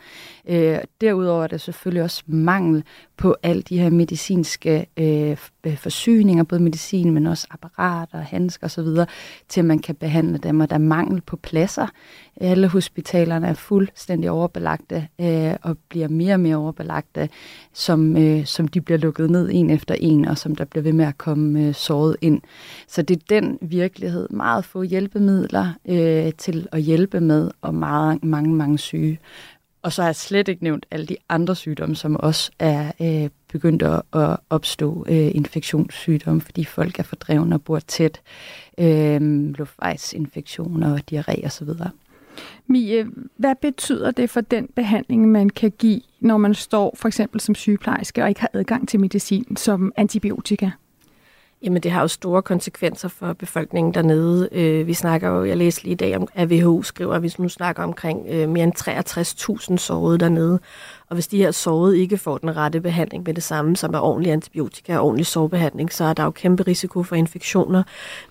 Øh, 0.48 0.78
derudover 1.02 1.44
er 1.44 1.48
der 1.48 1.58
selvfølgelig 1.58 2.04
også 2.04 2.24
mangel 2.28 2.84
på 3.18 3.36
alle 3.44 3.62
de 3.62 3.78
her 3.78 3.90
medicinske 3.90 4.86
øh, 4.98 5.38
øh, 5.64 5.78
forsyninger, 5.78 6.44
både 6.44 6.62
medicin, 6.62 7.12
men 7.12 7.28
også 7.28 7.48
apparater, 7.52 8.18
handsker 8.18 8.68
osv., 8.68 8.88
til 9.50 9.62
at 9.62 9.66
man 9.66 9.80
kan 9.80 9.96
behandle 9.96 10.38
dem, 10.38 10.60
og 10.60 10.70
der 10.70 10.76
er 10.76 10.80
mangel 10.80 11.22
på 11.22 11.36
pladser. 11.36 11.88
Alle 12.42 12.68
hospitalerne 12.68 13.48
er 13.48 13.54
fuldstændig 13.54 14.32
overbelagte 14.32 15.08
øh, 15.22 15.54
og 15.62 15.78
bliver 15.90 16.08
mere 16.08 16.34
og 16.34 16.40
mere 16.40 16.56
overbelagte, 16.56 17.30
som, 17.74 18.18
øh, 18.18 18.46
som 18.46 18.68
de 18.68 18.82
bliver 18.82 18.98
lukket 18.98 19.30
ned 19.30 19.50
en 19.52 19.70
efter 19.70 19.96
en, 20.00 20.26
og 20.26 20.38
som 20.38 20.56
der 20.56 20.66
bliver 20.66 20.84
ved 20.84 20.94
med 20.94 21.06
at 21.06 21.18
komme 21.18 21.68
øh, 21.68 21.74
såret 21.74 22.16
ind. 22.22 22.42
Så 22.88 23.02
det 23.02 23.18
er 23.18 23.26
den 23.30 23.58
virkelighed. 23.62 24.30
Meget 24.30 24.66
få 24.66 24.82
hjælpemidler 24.82 25.74
øh, 25.90 26.32
til 26.38 26.68
at 26.72 26.82
hjælpe 26.82 27.20
med, 27.20 27.52
og 27.62 27.76
meget, 27.76 28.24
mange, 28.24 28.56
mange 28.56 28.78
syge. 28.78 29.20
Og 29.84 29.94
så 29.94 30.02
har 30.02 30.10
jeg 30.10 30.16
slet 30.16 30.48
ikke 30.48 30.64
nævnt 30.64 30.86
alle 30.92 31.06
de 31.06 31.18
andre 31.30 31.56
sygdomme, 31.56 31.96
som 31.96 32.16
også 32.16 32.52
er 32.60 32.92
øh, 33.02 33.30
begyndt 33.52 33.82
at, 33.82 34.02
at 34.14 34.38
opstå 34.50 35.06
øh, 35.10 35.32
infektionssygdomme, 35.36 36.42
fordi 36.42 36.66
folk 36.66 37.00
er 37.00 37.04
fordrevne 37.04 37.56
og 37.56 37.62
bor 37.62 37.80
tæt. 37.80 38.22
Øh, 38.78 39.22
luftvejsinfektioner, 39.58 41.00
diarré 41.12 41.46
osv. 41.46 41.70
Mie, 42.68 43.08
hvad 43.38 43.56
betyder 43.62 44.12
det 44.12 44.30
for 44.30 44.42
den 44.42 44.70
behandling, 44.76 45.32
man 45.32 45.50
kan 45.50 45.72
give, 45.72 46.02
når 46.20 46.38
man 46.38 46.54
står 46.54 46.96
for 46.98 47.08
eksempel 47.08 47.42
som 47.42 47.56
sygeplejerske 47.56 48.24
og 48.24 48.30
ikke 48.30 48.42
har 48.42 48.50
adgang 48.54 48.88
til 48.88 49.00
medicin 49.00 49.56
som 49.56 49.92
antibiotika? 49.96 50.70
Jamen, 51.64 51.84
det 51.84 51.92
har 51.92 52.02
jo 52.02 52.08
store 52.08 52.42
konsekvenser 52.42 53.08
for 53.08 53.34
befolkningen 53.34 53.94
dernede. 53.94 54.50
Øh, 54.52 54.88
vi 54.88 54.94
snakker 54.94 55.30
jo, 55.30 55.44
jeg 55.44 55.58
læste 55.58 55.84
lige 55.84 55.92
i 55.92 55.96
dag 55.96 56.18
om, 56.18 56.28
at 56.34 56.52
WHO 56.52 56.84
skriver, 56.84 57.16
at 57.16 57.24
vi 57.24 57.34
nu 57.38 57.50
snakker 57.50 57.84
omkring 57.84 58.28
øh, 58.30 58.50
mere 58.50 58.64
end 58.64 59.70
63.000 59.72 59.78
sårede 59.78 60.18
dernede. 60.18 60.60
Og 61.10 61.14
hvis 61.14 61.28
de 61.28 61.38
her 61.38 61.52
sårede 61.52 62.00
ikke 62.00 62.18
får 62.18 62.38
den 62.38 62.56
rette 62.56 62.82
behandling 62.82 63.24
med 63.26 63.34
det 63.34 63.44
samme, 63.44 63.76
som 63.76 63.94
er 63.94 64.00
ordentlig 64.00 64.32
antibiotika 64.32 64.98
og 64.98 65.06
ordentlig 65.06 65.26
sårbehandling, 65.26 65.94
så 65.94 66.04
er 66.04 66.14
der 66.14 66.24
jo 66.24 66.32
kæmpe 66.32 66.64
risiko 66.64 67.04
for 67.04 67.16
infektioner, 67.16 67.84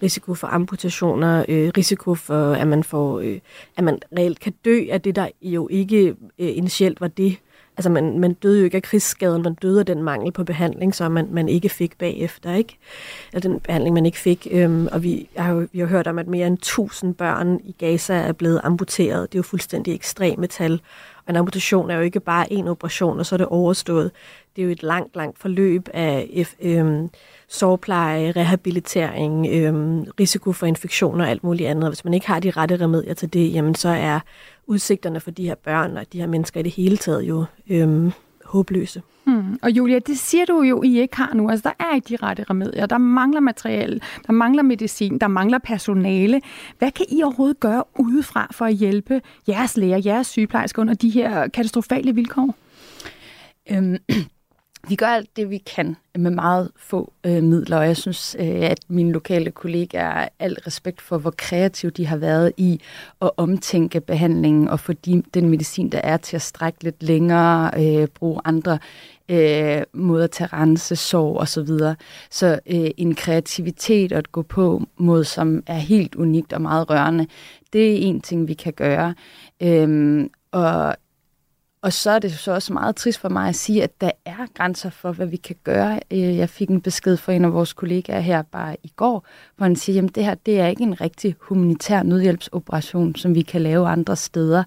risiko 0.02 0.34
for 0.34 0.46
amputationer, 0.46 1.44
øh, 1.48 1.72
risiko 1.76 2.14
for, 2.14 2.52
at 2.52 2.66
man, 2.66 2.84
får, 2.84 3.20
øh, 3.20 3.38
at 3.76 3.84
man 3.84 3.98
reelt 4.18 4.40
kan 4.40 4.52
dø 4.64 4.84
af 4.90 5.00
det, 5.00 5.16
der 5.16 5.28
jo 5.42 5.68
ikke 5.68 6.08
øh, 6.38 6.56
initielt 6.56 7.00
var 7.00 7.08
det, 7.08 7.36
altså 7.76 7.90
man, 7.90 8.18
man 8.18 8.32
døde 8.32 8.58
jo 8.58 8.64
ikke 8.64 8.76
af 8.76 8.82
krigsskaden, 8.82 9.42
man 9.42 9.54
døde 9.54 9.80
af 9.80 9.86
den 9.86 10.02
mangel 10.02 10.32
på 10.32 10.44
behandling, 10.44 10.94
som 10.94 11.12
man, 11.12 11.28
man 11.30 11.48
ikke 11.48 11.68
fik 11.68 11.98
bagefter, 11.98 12.54
ikke? 12.54 12.78
Eller 13.32 13.40
den 13.40 13.60
behandling, 13.60 13.94
man 13.94 14.06
ikke 14.06 14.18
fik. 14.18 14.48
Øhm, 14.50 14.88
og 14.92 15.02
vi 15.02 15.28
har 15.36 15.52
jo 15.52 15.68
vi 15.72 15.78
har 15.78 15.86
hørt 15.86 16.06
om, 16.06 16.18
at 16.18 16.26
mere 16.26 16.46
end 16.46 16.58
1000 16.58 17.14
børn 17.14 17.60
i 17.64 17.74
Gaza 17.78 18.14
er 18.14 18.32
blevet 18.32 18.60
amputeret. 18.64 19.32
Det 19.32 19.38
er 19.38 19.38
jo 19.38 19.42
fuldstændig 19.42 19.94
ekstreme 19.94 20.46
tal. 20.46 20.72
Og 21.26 21.30
en 21.30 21.36
amputation 21.36 21.90
er 21.90 21.94
jo 21.94 22.02
ikke 22.02 22.20
bare 22.20 22.52
en 22.52 22.68
operation, 22.68 23.18
og 23.18 23.26
så 23.26 23.34
er 23.34 23.36
det 23.36 23.46
overstået. 23.46 24.10
Det 24.56 24.62
er 24.62 24.66
jo 24.66 24.72
et 24.72 24.82
langt, 24.82 25.16
langt 25.16 25.38
forløb 25.38 25.88
af 25.94 26.46
øhm, 26.60 27.10
sårpleje, 27.52 28.32
rehabilitering, 28.32 29.46
øhm, 29.50 30.04
risiko 30.20 30.52
for 30.52 30.66
infektioner 30.66 31.24
og 31.24 31.30
alt 31.30 31.44
muligt 31.44 31.68
andet. 31.68 31.90
Hvis 31.90 32.04
man 32.04 32.14
ikke 32.14 32.26
har 32.26 32.40
de 32.40 32.50
rette 32.50 32.76
remedier 32.76 33.14
til 33.14 33.32
det, 33.32 33.52
jamen 33.52 33.74
så 33.74 33.88
er 33.88 34.20
udsigterne 34.66 35.20
for 35.20 35.30
de 35.30 35.44
her 35.44 35.54
børn 35.54 35.96
og 35.96 36.12
de 36.12 36.20
her 36.20 36.26
mennesker 36.26 36.60
i 36.60 36.62
det 36.62 36.72
hele 36.72 36.96
taget 36.96 37.22
jo 37.22 37.44
øhm, 37.70 38.12
håbløse. 38.44 39.02
Hmm. 39.24 39.58
Og 39.62 39.70
Julia, 39.70 39.98
det 39.98 40.18
siger 40.18 40.44
du 40.44 40.62
jo, 40.62 40.82
I 40.82 41.00
ikke 41.00 41.16
har 41.16 41.34
nu. 41.34 41.50
Altså, 41.50 41.68
der 41.68 41.84
er 41.84 41.94
ikke 41.94 42.08
de 42.08 42.16
rette 42.16 42.44
remedier. 42.50 42.86
Der 42.86 42.98
mangler 42.98 43.40
materiale, 43.40 44.00
der 44.26 44.32
mangler 44.32 44.62
medicin, 44.62 45.18
der 45.18 45.28
mangler 45.28 45.58
personale. 45.58 46.40
Hvad 46.78 46.90
kan 46.90 47.06
I 47.08 47.22
overhovedet 47.22 47.60
gøre 47.60 47.84
udefra 47.98 48.48
for 48.50 48.64
at 48.64 48.74
hjælpe 48.74 49.20
jeres 49.48 49.76
læger, 49.76 50.00
jeres 50.04 50.26
sygeplejersker 50.26 50.82
under 50.82 50.94
de 50.94 51.10
her 51.10 51.48
katastrofale 51.48 52.14
vilkår? 52.14 52.54
Øhm, 53.70 53.96
vi 54.88 54.94
gør 54.94 55.06
alt 55.06 55.36
det, 55.36 55.50
vi 55.50 55.58
kan 55.58 55.96
med 56.14 56.30
meget 56.30 56.70
få 56.76 57.12
øh, 57.24 57.42
midler, 57.42 57.76
og 57.76 57.86
jeg 57.86 57.96
synes, 57.96 58.36
øh, 58.38 58.46
at 58.46 58.78
mine 58.88 59.12
lokale 59.12 59.50
kollegaer 59.50 60.28
al 60.38 60.58
respekt 60.66 61.00
for, 61.00 61.18
hvor 61.18 61.34
kreative 61.36 61.90
de 61.90 62.06
har 62.06 62.16
været 62.16 62.52
i 62.56 62.80
at 63.20 63.30
omtænke 63.36 64.00
behandlingen 64.00 64.68
og 64.68 64.80
få 64.80 64.92
de, 64.92 65.22
den 65.34 65.50
medicin, 65.50 65.88
der 65.88 66.00
er 66.04 66.16
til 66.16 66.36
at 66.36 66.42
strække 66.42 66.84
lidt 66.84 67.02
længere, 67.02 67.70
øh, 67.76 68.08
bruge 68.08 68.40
andre 68.44 68.78
øh, 69.28 69.82
måder 69.92 70.26
til 70.26 70.44
at 70.44 70.52
rense 70.52 70.96
sorg 70.96 71.36
og 71.36 71.48
så 71.48 71.62
videre. 71.62 71.96
Så 72.30 72.58
øh, 72.66 72.90
en 72.96 73.14
kreativitet 73.14 74.12
at 74.12 74.32
gå 74.32 74.42
på 74.42 74.82
mod, 74.96 75.24
som 75.24 75.62
er 75.66 75.78
helt 75.78 76.14
unikt 76.14 76.52
og 76.52 76.62
meget 76.62 76.90
rørende, 76.90 77.26
det 77.72 77.92
er 77.92 77.96
en 77.96 78.20
ting, 78.20 78.48
vi 78.48 78.54
kan 78.54 78.72
gøre. 78.72 79.14
Øhm, 79.62 80.30
og 80.52 80.96
og 81.82 81.92
så 81.92 82.10
er 82.10 82.18
det 82.18 82.32
så 82.32 82.52
også 82.52 82.72
meget 82.72 82.96
trist 82.96 83.18
for 83.18 83.28
mig 83.28 83.48
at 83.48 83.54
sige, 83.54 83.82
at 83.82 84.00
der 84.00 84.10
er 84.24 84.46
grænser 84.54 84.90
for, 84.90 85.12
hvad 85.12 85.26
vi 85.26 85.36
kan 85.36 85.56
gøre. 85.64 86.00
Øh, 86.10 86.36
jeg 86.36 86.48
fik 86.48 86.68
en 86.68 86.80
besked 86.80 87.16
fra 87.16 87.32
en 87.32 87.44
af 87.44 87.52
vores 87.52 87.72
kollegaer 87.72 88.20
her 88.20 88.42
bare 88.42 88.76
i 88.82 88.92
går, 88.96 89.26
hvor 89.56 89.66
han 89.66 89.76
siger, 89.76 90.02
at 90.02 90.14
det 90.14 90.24
her 90.24 90.34
det 90.34 90.60
er 90.60 90.66
ikke 90.66 90.82
en 90.82 91.00
rigtig 91.00 91.36
humanitær 91.40 92.02
nødhjælpsoperation, 92.02 93.14
som 93.14 93.34
vi 93.34 93.42
kan 93.42 93.62
lave 93.62 93.88
andre 93.88 94.16
steder 94.16 94.64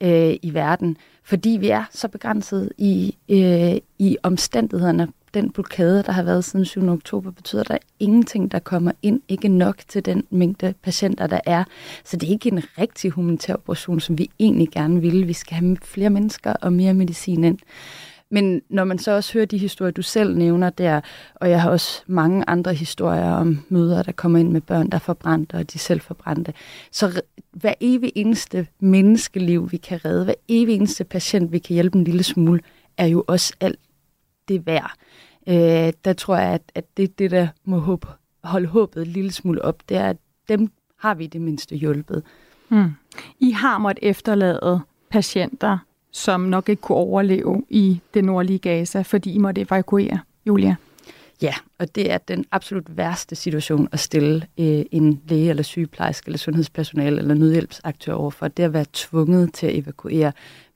øh, 0.00 0.34
i 0.42 0.54
verden, 0.54 0.96
fordi 1.24 1.50
vi 1.50 1.68
er 1.68 1.84
så 1.90 2.08
begrænset 2.08 2.72
i, 2.78 3.16
øh, 3.28 3.76
i 3.98 4.16
omstændighederne 4.22 5.08
den 5.34 5.50
blokade, 5.50 6.02
der 6.02 6.12
har 6.12 6.22
været 6.22 6.44
siden 6.44 6.64
7. 6.64 6.88
oktober, 6.88 7.30
betyder, 7.30 7.60
at 7.62 7.68
der 7.68 7.74
er 7.74 7.78
ingenting, 8.00 8.52
der 8.52 8.58
kommer 8.58 8.92
ind, 9.02 9.20
ikke 9.28 9.48
nok 9.48 9.76
til 9.88 10.04
den 10.04 10.24
mængde 10.30 10.74
patienter, 10.82 11.26
der 11.26 11.40
er. 11.46 11.64
Så 12.04 12.16
det 12.16 12.26
er 12.26 12.30
ikke 12.30 12.52
en 12.52 12.62
rigtig 12.78 13.10
humanitær 13.10 13.54
operation, 13.54 14.00
som 14.00 14.18
vi 14.18 14.30
egentlig 14.38 14.68
gerne 14.68 15.00
vil. 15.00 15.28
Vi 15.28 15.32
skal 15.32 15.56
have 15.56 15.76
flere 15.82 16.10
mennesker 16.10 16.52
og 16.52 16.72
mere 16.72 16.94
medicin 16.94 17.44
ind. 17.44 17.58
Men 18.30 18.62
når 18.68 18.84
man 18.84 18.98
så 18.98 19.12
også 19.12 19.32
hører 19.32 19.46
de 19.46 19.58
historier, 19.58 19.92
du 19.92 20.02
selv 20.02 20.36
nævner 20.36 20.70
der, 20.70 21.00
og 21.34 21.50
jeg 21.50 21.62
har 21.62 21.70
også 21.70 22.02
mange 22.06 22.44
andre 22.48 22.74
historier 22.74 23.32
om 23.32 23.58
møder, 23.68 24.02
der 24.02 24.12
kommer 24.12 24.38
ind 24.38 24.50
med 24.50 24.60
børn, 24.60 24.90
der 24.90 24.94
er 24.94 24.98
forbrændte, 24.98 25.54
og 25.54 25.72
de 25.72 25.78
selv 25.78 26.00
forbrændte. 26.00 26.52
Så 26.92 27.22
hver 27.52 27.74
evig 27.80 28.12
eneste 28.14 28.66
menneskeliv, 28.80 29.72
vi 29.72 29.76
kan 29.76 30.04
redde, 30.04 30.24
hver 30.24 30.34
evig 30.48 30.74
eneste 30.74 31.04
patient, 31.04 31.52
vi 31.52 31.58
kan 31.58 31.74
hjælpe 31.74 31.98
en 31.98 32.04
lille 32.04 32.22
smule, 32.22 32.60
er 32.96 33.06
jo 33.06 33.24
også 33.26 33.52
alt 33.60 33.78
det 34.48 34.66
værd. 34.66 34.92
Øh, 35.46 35.92
der 36.04 36.12
tror 36.12 36.36
jeg, 36.36 36.52
at, 36.52 36.62
at 36.74 36.84
det 36.96 37.02
er 37.02 37.08
det, 37.18 37.30
der 37.30 37.48
må 37.64 37.78
håbe, 37.78 38.06
holde 38.44 38.68
håbet 38.68 39.02
en 39.02 39.12
lille 39.12 39.32
smule 39.32 39.64
op. 39.64 39.82
Det 39.88 39.96
er, 39.96 40.08
at 40.08 40.16
dem 40.48 40.72
har 40.98 41.14
vi 41.14 41.26
det 41.26 41.40
mindste 41.40 41.76
hjulpet. 41.76 42.22
Hmm. 42.68 42.90
I 43.40 43.50
har 43.50 43.78
måttet 43.78 44.08
efterlade 44.08 44.80
patienter, 45.10 45.78
som 46.10 46.40
nok 46.40 46.68
ikke 46.68 46.82
kunne 46.82 46.98
overleve 46.98 47.64
i 47.68 48.00
det 48.14 48.24
nordlige 48.24 48.58
Gaza, 48.58 49.02
fordi 49.02 49.32
I 49.32 49.38
måtte 49.38 49.60
evakuere, 49.60 50.20
Julia. 50.46 50.76
Ja, 51.42 51.54
og 51.78 51.94
det 51.94 52.12
er 52.12 52.18
den 52.18 52.44
absolut 52.50 52.96
værste 52.96 53.34
situation 53.34 53.88
at 53.92 54.00
stille 54.00 54.46
øh, 54.58 54.84
en 54.90 55.22
læge 55.28 55.50
eller 55.50 55.62
sygeplejerske 55.62 56.28
eller 56.28 56.38
sundhedspersonale 56.38 57.18
eller 57.18 57.34
nødhjælpsaktør 57.34 58.12
overfor. 58.12 58.48
Det 58.48 58.62
at 58.62 58.72
være 58.72 58.84
tvunget 58.92 59.54
til 59.54 59.66
at 59.66 59.76
evakuere 59.76 60.32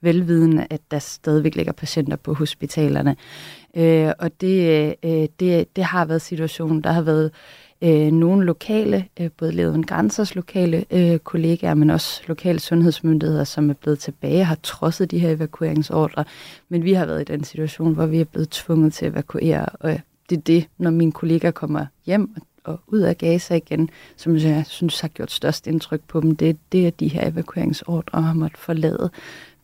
velvidende, 0.07 0.67
at 0.71 0.81
der 0.91 0.99
stadigvæk 0.99 1.55
ligger 1.57 1.73
patienter 1.73 2.17
på 2.17 2.35
hospitalerne. 2.35 3.17
Øh, 3.77 4.13
og 4.19 4.41
det, 4.41 4.95
øh, 5.05 5.29
det, 5.41 5.77
det 5.77 5.85
har 5.85 6.05
været 6.05 6.23
situationen. 6.23 6.81
Der 6.81 6.93
har 6.93 7.03
været 7.03 7.31
øh, 7.83 8.13
nogle 8.13 8.47
lokale, 8.47 9.05
øh, 9.21 9.31
både 9.39 9.63
en 9.63 9.87
Grænsers 9.87 10.35
lokale 10.35 10.85
øh, 10.91 11.19
kollegaer, 11.19 11.75
men 11.75 11.91
også 11.91 12.23
lokale 12.27 12.61
sundhedsmyndigheder, 12.61 13.45
som 13.45 13.71
er 13.71 13.75
blevet 13.75 13.99
tilbage 13.99 14.45
har 14.45 14.59
trodset 14.63 15.11
de 15.11 15.19
her 15.19 15.31
evakueringsordre. 15.31 16.25
Men 16.69 16.85
vi 16.85 16.93
har 16.93 17.07
været 17.07 17.21
i 17.21 17.33
den 17.33 17.45
situation, 17.45 17.95
hvor 17.95 18.07
vi 18.07 18.21
er 18.21 18.25
blevet 18.25 18.51
tvunget 18.51 18.93
til 18.93 19.07
at 19.07 19.13
evakuere, 19.13 19.67
og 19.67 20.01
det 20.31 20.39
er 20.39 20.43
det, 20.43 20.69
når 20.79 20.91
mine 20.91 21.13
kollegaer 21.13 21.51
kommer 21.51 21.87
hjem 22.07 22.37
og 22.65 22.81
ud 22.87 23.01
af 23.01 23.19
Gaza 23.19 23.55
igen, 23.55 23.91
som 24.17 24.37
jeg 24.37 24.65
synes 24.69 25.01
har 25.01 25.09
gjort 25.09 25.33
størst 25.33 25.67
indtryk 25.67 26.01
på 26.09 26.21
dem, 26.21 26.37
det, 26.37 26.57
det 26.73 26.87
er 26.87 26.91
de 26.91 27.09
her 27.09 27.29
evakueringsordre, 27.29 28.23
har 28.23 28.35
måttet 28.35 28.59
forlade 28.59 29.11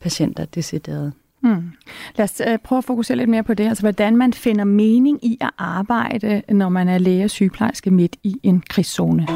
patienter 0.02 0.44
decideret. 0.44 1.12
Hmm. 1.40 1.70
Lad 2.16 2.24
os 2.24 2.42
uh, 2.48 2.56
prøve 2.64 2.78
at 2.78 2.84
fokusere 2.84 3.16
lidt 3.16 3.28
mere 3.28 3.42
på 3.42 3.54
det, 3.54 3.68
altså 3.68 3.82
hvordan 3.82 4.16
man 4.16 4.32
finder 4.32 4.64
mening 4.64 5.24
i 5.24 5.38
at 5.40 5.50
arbejde, 5.58 6.42
når 6.48 6.68
man 6.68 6.88
er 6.88 6.98
læge 6.98 7.24
og 7.24 7.30
sygeplejerske 7.30 7.90
midt 7.90 8.16
i 8.22 8.34
en 8.42 8.62
krigszone. 8.70 9.26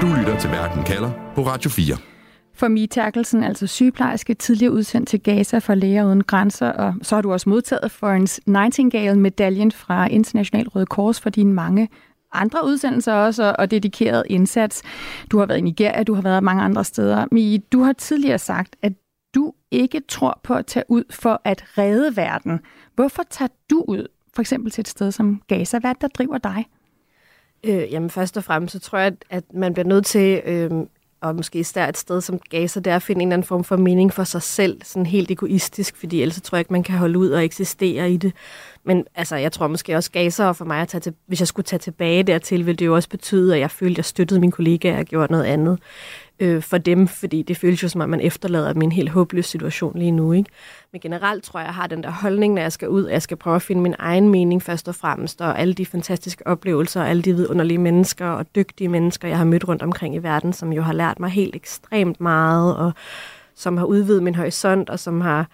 Du 0.00 0.06
lytter 0.18 0.38
til 0.40 0.50
Verden 0.50 0.82
kalder 0.82 1.10
på 1.34 1.42
Radio 1.42 1.70
4. 1.70 1.96
For 2.56 2.68
Mie 2.68 2.86
Terkelsen, 2.86 3.44
altså 3.44 3.66
sygeplejerske, 3.66 4.34
tidligere 4.34 4.72
udsendt 4.72 5.08
til 5.08 5.20
Gaza 5.20 5.58
for 5.58 5.74
Læger 5.74 6.04
Uden 6.04 6.24
Grænser, 6.24 6.68
og 6.68 6.94
så 7.02 7.14
har 7.14 7.22
du 7.22 7.32
også 7.32 7.48
modtaget 7.48 7.90
Florence 7.90 8.40
Nightingale-medaljen 8.46 9.72
fra 9.72 10.06
International 10.06 10.68
Røde 10.68 10.86
Kors 10.86 11.20
for 11.20 11.30
dine 11.30 11.52
mange 11.52 11.88
andre 12.32 12.66
udsendelser 12.66 13.12
også, 13.12 13.54
og 13.58 13.70
dedikeret 13.70 14.22
indsats. 14.26 14.82
Du 15.30 15.38
har 15.38 15.46
været 15.46 15.58
i 15.58 15.62
Nigeria, 15.62 16.02
du 16.02 16.14
har 16.14 16.22
været 16.22 16.42
mange 16.42 16.62
andre 16.62 16.84
steder. 16.84 17.26
Mie, 17.32 17.58
du 17.58 17.82
har 17.82 17.92
tidligere 17.92 18.38
sagt, 18.38 18.76
at 18.82 18.92
ikke 19.74 20.02
tror 20.08 20.40
på 20.42 20.54
at 20.54 20.66
tage 20.66 20.84
ud 20.88 21.04
for 21.10 21.40
at 21.44 21.64
redde 21.78 22.16
verden. 22.16 22.60
Hvorfor 22.94 23.22
tager 23.30 23.48
du 23.70 23.84
ud, 23.88 24.06
for 24.34 24.40
eksempel 24.40 24.72
til 24.72 24.80
et 24.80 24.88
sted 24.88 25.12
som 25.12 25.42
Gaza? 25.48 25.78
Hvad 25.78 25.94
der 26.00 26.08
driver 26.08 26.38
dig? 26.38 26.66
Øh, 27.64 27.92
jamen 27.92 28.10
først 28.10 28.36
og 28.36 28.44
fremmest, 28.44 28.72
så 28.72 28.78
tror 28.78 28.98
jeg, 28.98 29.06
at, 29.06 29.24
at 29.30 29.44
man 29.54 29.72
bliver 29.72 29.86
nødt 29.86 30.06
til, 30.06 30.42
øh, 30.46 30.70
og 31.20 31.36
måske 31.36 31.58
især 31.58 31.88
et 31.88 31.98
sted 31.98 32.20
som 32.20 32.38
Gaza, 32.38 32.80
det 32.80 32.90
er 32.90 32.96
at 32.96 33.02
finde 33.02 33.22
en 33.22 33.28
eller 33.28 33.34
anden 33.34 33.46
form 33.46 33.64
for 33.64 33.76
mening 33.76 34.12
for 34.12 34.24
sig 34.24 34.42
selv, 34.42 34.80
sådan 34.84 35.06
helt 35.06 35.30
egoistisk, 35.30 35.96
fordi 35.96 36.22
ellers 36.22 36.40
tror 36.40 36.56
jeg 36.56 36.60
ikke, 36.60 36.72
man 36.72 36.82
kan 36.82 36.98
holde 36.98 37.18
ud 37.18 37.30
og 37.30 37.44
eksistere 37.44 38.10
i 38.10 38.16
det. 38.16 38.32
Men 38.84 39.04
altså, 39.14 39.36
jeg 39.36 39.52
tror 39.52 39.66
måske 39.66 39.96
også 39.96 40.10
Gaza, 40.10 40.44
og 40.44 40.56
for 40.56 40.64
mig 40.64 40.80
at 40.80 40.88
tage 40.88 41.00
til, 41.00 41.14
hvis 41.26 41.40
jeg 41.40 41.48
skulle 41.48 41.64
tage 41.64 41.78
tilbage 41.78 42.22
dertil, 42.22 42.66
ville 42.66 42.76
det 42.76 42.86
jo 42.86 42.94
også 42.94 43.08
betyde, 43.08 43.54
at 43.54 43.60
jeg 43.60 43.70
følte, 43.70 43.92
at 43.92 43.96
jeg 43.96 44.04
støttede 44.04 44.40
mine 44.40 44.52
kollegaer 44.52 44.98
og 44.98 45.04
gjorde 45.04 45.32
noget 45.32 45.44
andet 45.44 45.78
øh, 46.40 46.62
for 46.62 46.78
dem, 46.78 47.08
fordi 47.08 47.42
det 47.42 47.56
føles 47.56 47.82
jo 47.82 47.88
som 47.88 48.00
om, 48.00 48.08
man 48.08 48.20
efterlader 48.20 48.72
dem 48.72 48.82
i 48.82 48.84
en 48.84 48.92
helt 48.92 49.10
håbløs 49.10 49.46
situation 49.46 49.98
lige 49.98 50.10
nu. 50.10 50.32
Ikke? 50.32 50.50
Men 50.92 51.00
generelt 51.00 51.44
tror 51.44 51.60
jeg, 51.60 51.66
jeg 51.66 51.74
har 51.74 51.86
den 51.86 52.02
der 52.02 52.10
holdning, 52.10 52.54
når 52.54 52.62
jeg 52.62 52.72
skal 52.72 52.88
ud, 52.88 53.06
at 53.06 53.12
jeg 53.12 53.22
skal 53.22 53.36
prøve 53.36 53.56
at 53.56 53.62
finde 53.62 53.82
min 53.82 53.94
egen 53.98 54.28
mening 54.28 54.62
først 54.62 54.88
og 54.88 54.94
fremmest, 54.94 55.40
og 55.40 55.60
alle 55.60 55.74
de 55.74 55.86
fantastiske 55.86 56.46
oplevelser, 56.46 57.00
og 57.00 57.08
alle 57.08 57.22
de 57.22 57.34
vidunderlige 57.34 57.78
mennesker 57.78 58.26
og 58.26 58.46
dygtige 58.54 58.88
mennesker, 58.88 59.28
jeg 59.28 59.38
har 59.38 59.44
mødt 59.44 59.68
rundt 59.68 59.82
omkring 59.82 60.14
i 60.14 60.18
verden, 60.18 60.52
som 60.52 60.72
jo 60.72 60.82
har 60.82 60.92
lært 60.92 61.20
mig 61.20 61.30
helt 61.30 61.56
ekstremt 61.56 62.20
meget, 62.20 62.76
og 62.76 62.92
som 63.54 63.76
har 63.76 63.84
udvidet 63.84 64.22
min 64.22 64.34
horisont, 64.34 64.90
og 64.90 64.98
som 64.98 65.20
har 65.20 65.48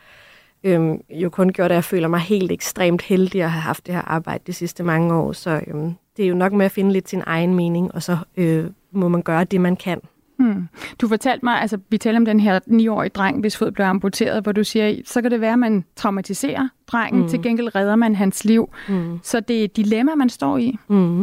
øhm, 0.64 1.00
jo 1.10 1.30
kun 1.30 1.52
gjort, 1.52 1.70
at 1.70 1.74
jeg 1.74 1.84
føler 1.84 2.08
mig 2.08 2.20
helt 2.20 2.52
ekstremt 2.52 3.02
heldig 3.02 3.42
at 3.42 3.50
have 3.50 3.62
haft 3.62 3.86
det 3.86 3.94
her 3.94 4.02
arbejde 4.02 4.42
de 4.46 4.52
sidste 4.52 4.82
mange 4.82 5.14
år. 5.14 5.32
Så 5.32 5.60
øhm, 5.66 5.94
det 6.16 6.24
er 6.24 6.28
jo 6.28 6.34
nok 6.34 6.52
med 6.52 6.66
at 6.66 6.72
finde 6.72 6.92
lidt 6.92 7.08
sin 7.08 7.22
egen 7.26 7.54
mening, 7.54 7.94
og 7.94 8.02
så 8.02 8.16
øh, 8.36 8.64
må 8.92 9.08
man 9.08 9.22
gøre 9.22 9.44
det, 9.44 9.60
man 9.60 9.76
kan. 9.76 10.00
Hmm. 10.40 10.68
Du 11.00 11.08
fortalte 11.08 11.44
mig, 11.44 11.60
altså 11.60 11.78
vi 11.88 11.98
taler 11.98 12.18
om 12.18 12.24
den 12.24 12.40
her 12.40 12.60
9-årige 12.60 13.10
dreng, 13.10 13.40
hvis 13.40 13.56
fod 13.56 13.70
blev 13.70 13.86
amputeret, 13.86 14.42
hvor 14.42 14.52
du 14.52 14.64
siger, 14.64 14.94
så 15.04 15.22
kan 15.22 15.30
det 15.30 15.40
være, 15.40 15.52
at 15.52 15.58
man 15.58 15.84
traumatiserer 15.96 16.68
drengen, 16.86 17.22
mm. 17.22 17.28
til 17.28 17.42
gengæld 17.42 17.74
redder 17.74 17.96
man 17.96 18.16
hans 18.16 18.44
liv. 18.44 18.70
Mm. 18.88 19.18
Så 19.22 19.40
det 19.40 19.60
er 19.60 19.64
et 19.64 19.76
dilemma, 19.76 20.14
man 20.14 20.28
står 20.28 20.58
i. 20.58 20.76
Mm. 20.88 21.20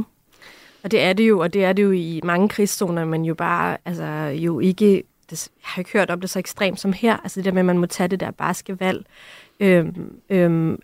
Og 0.84 0.92
det 0.92 1.02
er 1.02 1.14
det 1.14 1.30
jo, 1.30 1.40
og 1.40 1.54
det 1.54 1.66
er 1.66 1.74
det 1.74 1.84
jo 1.84 1.92
i 1.92 2.22
mange 2.24 2.50
krigszoner, 2.50 3.06
men 3.06 3.26
jo 3.26 3.34
bare, 3.34 3.78
altså 3.86 4.06
jo 4.36 4.60
ikke, 4.60 5.04
det, 5.30 5.50
jeg 5.56 5.62
har 5.64 5.80
ikke 5.80 5.92
hørt 5.94 6.10
om 6.10 6.22
det 6.22 6.30
så 6.30 6.40
ekstremt 6.40 6.80
som 6.80 6.94
her, 6.94 7.18
altså 7.18 7.40
det 7.40 7.46
der 7.46 7.52
med, 7.52 7.60
at 7.60 7.66
man 7.66 7.78
må 7.78 7.86
tage 7.86 8.08
det 8.08 8.20
der 8.20 8.32
barske 8.32 8.80
valg. 8.80 9.06
Øhm, 9.60 10.12
øhm, 10.30 10.80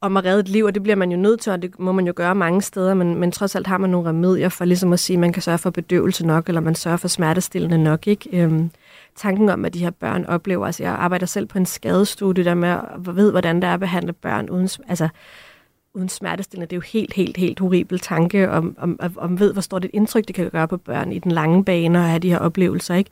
om 0.00 0.16
at 0.16 0.24
redde 0.24 0.40
et 0.40 0.48
liv, 0.48 0.64
og 0.64 0.74
det 0.74 0.82
bliver 0.82 0.96
man 0.96 1.10
jo 1.10 1.16
nødt 1.16 1.40
til, 1.40 1.52
og 1.52 1.62
det 1.62 1.78
må 1.78 1.92
man 1.92 2.06
jo 2.06 2.12
gøre 2.16 2.34
mange 2.34 2.62
steder, 2.62 2.94
men, 2.94 3.14
men 3.14 3.32
trods 3.32 3.54
alt 3.54 3.66
har 3.66 3.78
man 3.78 3.90
nogle 3.90 4.08
remedier 4.08 4.48
for 4.48 4.64
ligesom 4.64 4.92
at 4.92 5.00
sige, 5.00 5.14
at 5.14 5.20
man 5.20 5.32
kan 5.32 5.42
sørge 5.42 5.58
for 5.58 5.70
bedøvelse 5.70 6.26
nok, 6.26 6.48
eller 6.48 6.60
man 6.60 6.74
sørger 6.74 6.96
for 6.96 7.08
smertestillende 7.08 7.78
nok. 7.78 8.06
Ikke? 8.06 8.42
Øhm, 8.42 8.70
tanken 9.16 9.48
om, 9.48 9.64
at 9.64 9.74
de 9.74 9.78
her 9.78 9.90
børn 9.90 10.24
oplever, 10.24 10.66
altså 10.66 10.82
jeg 10.82 10.92
arbejder 10.92 11.26
selv 11.26 11.46
på 11.46 11.58
en 11.58 11.66
skadestudie, 11.66 12.44
der 12.44 12.54
med 12.54 12.68
at 12.68 13.16
ved, 13.16 13.30
hvordan 13.30 13.56
det 13.56 13.64
er 13.64 13.74
at 13.74 13.80
behandle 13.80 14.12
børn 14.12 14.50
uden, 14.50 14.68
altså, 14.88 15.08
uden 15.94 16.08
smertestillende. 16.08 16.66
Det 16.66 16.72
er 16.72 16.76
jo 16.76 16.82
helt, 16.92 17.12
helt, 17.12 17.36
helt 17.36 17.60
horribel 17.60 17.98
tanke, 18.00 18.50
om, 18.50 18.76
om, 18.78 19.00
om, 19.16 19.40
ved, 19.40 19.52
hvor 19.52 19.62
stort 19.62 19.84
et 19.84 19.90
indtryk 19.94 20.26
det 20.26 20.34
kan 20.34 20.50
gøre 20.50 20.68
på 20.68 20.76
børn 20.76 21.12
i 21.12 21.18
den 21.18 21.32
lange 21.32 21.64
bane, 21.64 21.98
og 21.98 22.04
have 22.04 22.18
de 22.18 22.30
her 22.30 22.38
oplevelser. 22.38 22.94
Ikke? 22.94 23.10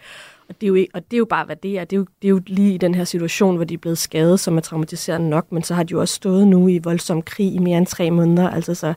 Og 0.49 0.61
det, 0.61 0.67
er 0.67 0.69
jo, 0.69 0.87
og 0.95 1.05
det 1.11 1.17
er 1.17 1.19
jo 1.19 1.25
bare, 1.25 1.45
hvad 1.45 1.57
det 1.57 1.79
er. 1.79 1.85
Det 1.85 1.97
er, 1.97 1.99
jo, 1.99 2.07
det 2.23 2.29
er 2.29 2.31
jo 2.31 2.41
lige 2.47 2.75
i 2.75 2.79
den 2.79 2.95
her 2.95 3.05
situation, 3.05 3.57
hvor 3.57 3.65
de 3.65 3.75
er 3.75 3.79
blevet 3.79 3.99
skadet, 3.99 4.41
som 4.41 4.57
er 4.57 4.61
traumatiserende 4.61 5.29
nok, 5.29 5.53
men 5.53 5.63
så 5.63 5.75
har 5.75 5.83
de 5.83 5.93
jo 5.93 6.01
også 6.01 6.15
stået 6.15 6.49
nu 6.49 6.69
i 6.69 6.79
voldsom 6.79 7.23
krig 7.23 7.55
i 7.55 7.59
mere 7.59 7.79
end 7.79 7.87
tre 7.87 8.11
måneder. 8.11 8.51
Altså 8.51 8.75
så 8.75 8.95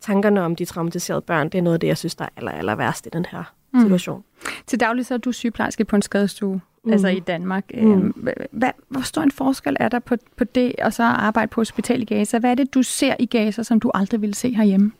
tankerne 0.00 0.42
om 0.42 0.56
de 0.56 0.64
traumatiserede 0.64 1.20
børn, 1.20 1.48
det 1.48 1.58
er 1.58 1.62
noget 1.62 1.74
af 1.74 1.80
det, 1.80 1.86
jeg 1.86 1.98
synes, 1.98 2.14
der 2.14 2.24
er 2.24 2.28
aller, 2.36 2.52
aller 2.52 2.74
værst 2.74 3.06
i 3.06 3.08
den 3.12 3.26
her 3.30 3.54
mm. 3.72 3.80
situation. 3.80 4.24
Til 4.66 4.80
daglig 4.80 5.06
så 5.06 5.14
er 5.14 5.18
du 5.18 5.32
sygeplejerske 5.32 5.84
på 5.84 5.96
en 5.96 6.02
skadestue, 6.02 6.60
mm. 6.84 6.92
altså 6.92 7.08
i 7.08 7.20
Danmark. 7.20 7.64
Mm. 7.74 7.92
Øhm, 7.92 8.28
hvad, 8.50 8.70
hvor 8.88 9.00
stor 9.00 9.22
en 9.22 9.30
forskel 9.30 9.76
er 9.80 9.88
der 9.88 9.98
på, 9.98 10.16
på 10.36 10.44
det, 10.44 10.74
og 10.82 10.92
så 10.92 11.02
arbejde 11.02 11.48
på 11.48 11.60
hospital 11.60 12.02
i 12.02 12.04
Gaza? 12.04 12.38
Hvad 12.38 12.50
er 12.50 12.54
det, 12.54 12.74
du 12.74 12.82
ser 12.82 13.14
i 13.18 13.26
Gaza, 13.26 13.62
som 13.62 13.80
du 13.80 13.90
aldrig 13.94 14.20
ville 14.20 14.34
se 14.34 14.54
herhjemme? 14.54 14.92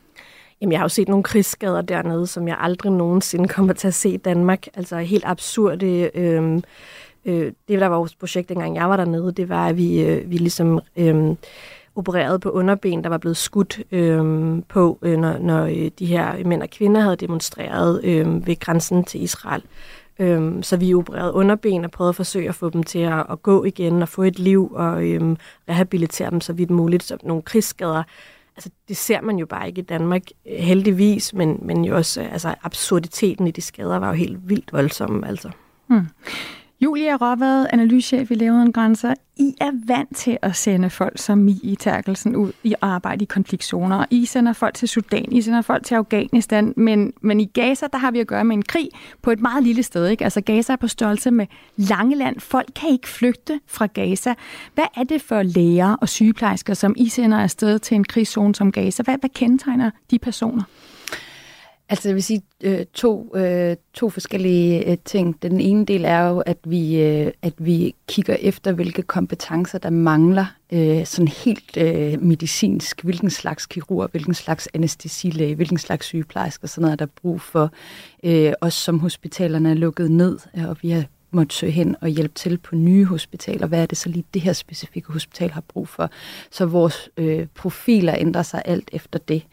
Jamen, 0.61 0.71
jeg 0.71 0.79
har 0.79 0.85
jo 0.85 0.89
set 0.89 1.07
nogle 1.07 1.23
krigsskader 1.23 1.81
dernede, 1.81 2.27
som 2.27 2.47
jeg 2.47 2.57
aldrig 2.59 2.91
nogensinde 2.91 3.47
kommer 3.47 3.73
til 3.73 3.87
at 3.87 3.93
se 3.93 4.09
i 4.09 4.17
Danmark. 4.17 4.67
Altså 4.73 4.97
helt 4.97 5.23
absurde... 5.25 6.11
Øh, 6.15 6.61
øh, 7.25 7.51
det, 7.67 7.81
der 7.81 7.87
var 7.87 7.97
vores 7.97 8.15
projekt, 8.15 8.49
dengang 8.49 8.75
jeg 8.75 8.89
var 8.89 8.97
dernede, 8.97 9.31
det 9.31 9.49
var, 9.49 9.67
at 9.67 9.77
vi, 9.77 10.01
øh, 10.01 10.31
vi 10.31 10.37
ligesom... 10.37 10.79
Øh, 10.97 11.35
opererede 11.95 12.39
på 12.39 12.49
underben, 12.49 13.03
der 13.03 13.09
var 13.09 13.17
blevet 13.17 13.37
skudt 13.37 13.79
øh, 13.91 14.57
på, 14.69 14.99
øh, 15.01 15.17
når, 15.17 15.37
når 15.37 15.65
øh, 15.65 15.91
de 15.99 16.05
her 16.05 16.47
mænd 16.47 16.63
og 16.63 16.69
kvinder 16.69 17.01
havde 17.01 17.15
demonstreret 17.15 18.01
øh, 18.03 18.47
ved 18.47 18.59
grænsen 18.59 19.03
til 19.03 19.23
Israel. 19.23 19.63
Øh, 20.19 20.63
så 20.63 20.77
vi 20.77 20.93
opererede 20.93 21.33
underben 21.33 21.85
og 21.85 21.91
prøvede 21.91 22.09
at 22.09 22.15
forsøge 22.15 22.49
at 22.49 22.55
få 22.55 22.69
dem 22.69 22.83
til 22.83 22.99
at, 22.99 23.25
at 23.31 23.41
gå 23.41 23.63
igen 23.63 24.01
og 24.01 24.09
få 24.09 24.23
et 24.23 24.39
liv 24.39 24.71
og 24.73 25.03
øh, 25.03 25.35
rehabilitere 25.69 26.31
dem 26.31 26.41
så 26.41 26.53
vidt 26.53 26.69
muligt. 26.69 27.03
Så 27.03 27.17
nogle 27.23 27.41
krigsskader 27.41 28.03
altså, 28.61 28.69
det 28.87 28.97
ser 28.97 29.21
man 29.21 29.37
jo 29.37 29.45
bare 29.45 29.67
ikke 29.67 29.81
i 29.81 29.85
Danmark, 29.85 30.21
øh, 30.47 30.57
heldigvis, 30.57 31.33
men, 31.33 31.59
men 31.61 31.85
jo 31.85 31.95
også 31.95 32.21
øh, 32.21 32.33
altså, 32.33 32.55
absurditeten 32.63 33.47
i 33.47 33.51
de 33.51 33.61
skader 33.61 33.99
var 33.99 34.07
jo 34.07 34.13
helt 34.13 34.49
vildt 34.49 34.73
voldsomme. 34.73 35.27
Altså. 35.27 35.49
Hmm. 35.87 36.07
Julia 36.83 37.15
Råvad, 37.15 37.67
analysechef 37.73 38.31
i 38.31 38.35
Leveren 38.35 38.71
Grænser. 38.71 39.13
I 39.37 39.53
er 39.61 39.71
vant 39.87 40.15
til 40.15 40.37
at 40.41 40.55
sende 40.55 40.89
folk 40.89 41.17
som 41.17 41.37
Mie 41.37 41.75
Terkelsen 41.75 42.35
ud 42.35 42.51
i 42.63 42.75
arbejde 42.81 43.23
i 43.23 43.25
konfliktzoner. 43.25 44.05
I 44.09 44.25
sender 44.25 44.53
folk 44.53 44.73
til 44.73 44.87
Sudan, 44.87 45.31
I 45.31 45.41
sender 45.41 45.61
folk 45.61 45.85
til 45.85 45.95
Afghanistan, 45.95 46.73
men, 46.77 47.13
men 47.21 47.39
i 47.39 47.45
Gaza, 47.45 47.87
der 47.91 47.97
har 47.97 48.11
vi 48.11 48.19
at 48.19 48.27
gøre 48.27 48.43
med 48.43 48.55
en 48.55 48.61
krig 48.61 48.89
på 49.21 49.31
et 49.31 49.39
meget 49.39 49.63
lille 49.63 49.83
sted. 49.83 50.07
Ikke? 50.07 50.23
Altså 50.23 50.41
Gaza 50.41 50.73
er 50.73 50.77
på 50.77 50.87
størrelse 50.87 51.31
med 51.31 51.45
Langeland. 51.75 52.39
Folk 52.39 52.69
kan 52.75 52.89
ikke 52.89 53.09
flygte 53.09 53.59
fra 53.67 53.85
Gaza. 53.85 54.33
Hvad 54.73 54.85
er 54.95 55.03
det 55.03 55.21
for 55.21 55.43
læger 55.43 55.93
og 55.93 56.09
sygeplejersker, 56.09 56.73
som 56.73 56.95
I 56.97 57.09
sender 57.09 57.37
afsted 57.37 57.79
til 57.79 57.95
en 57.95 58.03
krigszone 58.03 58.55
som 58.55 58.71
Gaza? 58.71 59.03
Hvad, 59.03 59.15
hvad 59.19 59.29
kendetegner 59.29 59.91
de 60.11 60.19
personer? 60.19 60.63
Altså 61.91 62.09
jeg 62.09 62.15
vil 62.15 62.23
sige 62.23 62.41
øh, 62.61 62.85
to, 62.93 63.35
øh, 63.35 63.75
to 63.93 64.09
forskellige 64.09 64.91
øh, 64.91 64.97
ting. 65.05 65.41
Den 65.41 65.61
ene 65.61 65.85
del 65.85 66.05
er 66.05 66.27
jo, 66.27 66.39
at 66.39 66.57
vi, 66.63 67.01
øh, 67.01 67.31
at 67.41 67.53
vi 67.57 67.95
kigger 68.07 68.35
efter, 68.39 68.71
hvilke 68.71 69.01
kompetencer, 69.01 69.77
der 69.77 69.89
mangler 69.89 70.45
øh, 70.73 71.05
sådan 71.05 71.27
helt 71.27 71.77
øh, 71.77 72.21
medicinsk. 72.21 73.03
Hvilken 73.03 73.29
slags 73.29 73.65
kirurg, 73.65 74.11
hvilken 74.11 74.33
slags 74.33 74.69
anestesilæge, 74.73 75.55
hvilken 75.55 75.77
slags 75.77 76.05
sygeplejerske, 76.05 76.67
sådan 76.67 76.81
noget, 76.81 76.99
der 76.99 77.05
er 77.05 77.09
brug 77.21 77.41
for. 77.41 77.71
Øh, 78.23 78.53
også 78.61 78.79
som 78.79 78.99
hospitalerne 78.99 79.69
er 79.69 79.73
lukket 79.73 80.11
ned, 80.11 80.39
øh, 80.57 80.69
og 80.69 80.77
vi 80.81 80.89
har 80.89 81.05
måtte 81.31 81.55
søge 81.55 81.71
hen 81.71 81.95
og 82.01 82.07
hjælpe 82.07 82.33
til 82.33 82.57
på 82.57 82.75
nye 82.75 83.05
hospitaler. 83.05 83.67
Hvad 83.67 83.81
er 83.81 83.85
det 83.85 83.97
så 83.97 84.09
lige 84.09 84.25
det 84.33 84.41
her 84.41 84.53
specifikke 84.53 85.11
hospital 85.11 85.51
har 85.51 85.61
brug 85.61 85.87
for? 85.87 86.09
Så 86.51 86.65
vores 86.65 87.09
øh, 87.17 87.47
profiler 87.55 88.15
ændrer 88.17 88.43
sig 88.43 88.61
alt 88.65 88.89
efter 88.93 89.19
det. 89.19 89.43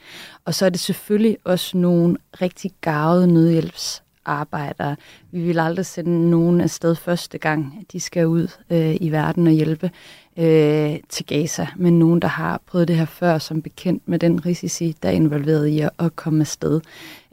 Og 0.44 0.54
så 0.54 0.66
er 0.66 0.70
det 0.70 0.80
selvfølgelig 0.80 1.36
også 1.44 1.78
nogle 1.78 2.16
rigtig 2.42 2.70
gavede 2.80 3.26
nødhjælpsarbejdere. 3.26 4.96
Vi 5.30 5.40
vil 5.40 5.58
aldrig 5.58 5.86
sende 5.86 6.30
nogen 6.30 6.60
afsted 6.60 6.94
første 6.94 7.38
gang, 7.38 7.86
de 7.92 8.00
skal 8.00 8.26
ud 8.26 8.48
øh, 8.70 8.96
i 9.00 9.10
verden 9.12 9.46
og 9.46 9.52
hjælpe 9.52 9.90
øh, 10.36 10.96
til 11.08 11.26
Gaza, 11.26 11.66
men 11.76 11.98
nogen, 11.98 12.22
der 12.22 12.28
har 12.28 12.60
prøvet 12.66 12.88
det 12.88 12.96
her 12.96 13.04
før, 13.04 13.38
som 13.38 13.62
bekendt 13.62 14.08
med 14.08 14.18
den 14.18 14.46
risici, 14.46 14.96
der 15.02 15.08
er 15.08 15.12
involveret 15.12 15.66
i 15.66 15.80
at, 15.80 15.90
at 15.98 16.16
komme 16.16 16.40
afsted. 16.40 16.80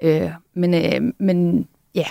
Øh, 0.04 0.30
men, 0.54 0.74
øh, 0.74 1.14
men 1.18 1.68
ja, 1.96 2.06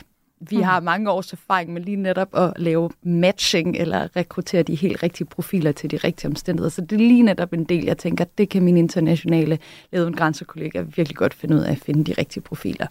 vi 0.51 0.57
har 0.57 0.81
mange 0.81 1.11
års 1.11 1.33
erfaring 1.33 1.73
med 1.73 1.83
lige 1.83 1.97
netop 1.97 2.29
at 2.37 2.53
lave 2.57 2.91
matching 3.03 3.77
eller 3.77 4.17
rekruttere 4.17 4.63
de 4.63 4.75
helt 4.75 5.03
rigtige 5.03 5.27
profiler 5.27 5.73
til 5.73 5.91
de 5.91 5.97
rigtige 5.97 6.29
omstændigheder. 6.29 6.71
Så 6.71 6.81
det 6.81 6.93
er 6.93 6.97
lige 6.97 7.23
netop 7.23 7.53
en 7.53 7.65
del, 7.65 7.85
jeg 7.85 7.99
tænker, 7.99 8.25
det 8.39 8.49
kan 8.49 8.63
min 8.63 8.77
internationale 8.77 9.59
ledende 9.93 10.19
grænsekollega 10.19 10.81
virkelig 10.81 11.17
godt 11.17 11.35
finde 11.35 11.57
ud 11.57 11.61
af 11.61 11.73
at 11.73 11.79
finde 11.79 12.05
de 12.05 12.15
rigtige 12.19 12.43
profiler. 12.43 12.87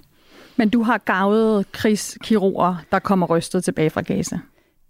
Men 0.55 0.69
du 0.69 0.83
har 0.83 0.97
gavet 0.97 1.71
krigskirurger, 1.71 2.75
der 2.91 2.99
kommer 2.99 3.27
rystet 3.27 3.63
tilbage 3.63 3.89
fra 3.89 4.01
Gaza. 4.01 4.39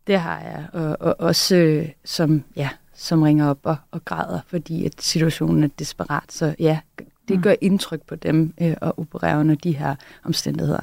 Det 0.07 0.19
har 0.19 0.39
jeg, 0.39 0.65
og, 0.73 0.97
og 0.99 1.15
også 1.19 1.55
øh, 1.55 1.89
som, 2.05 2.43
ja, 2.55 2.69
som 2.93 3.21
ringer 3.21 3.49
op 3.49 3.59
og, 3.63 3.75
og 3.91 4.05
græder, 4.05 4.39
fordi 4.47 4.85
at 4.85 4.93
situationen 4.99 5.63
er 5.63 5.67
desperat. 5.79 6.23
Så 6.29 6.55
ja, 6.59 6.79
det 7.27 7.37
mm. 7.37 7.43
gør 7.43 7.53
indtryk 7.61 8.01
på 8.07 8.15
dem 8.15 8.53
øh, 8.61 8.67
at 8.81 8.91
operere 8.97 9.39
under 9.39 9.55
de 9.55 9.71
her 9.71 9.95
omstændigheder. 10.23 10.79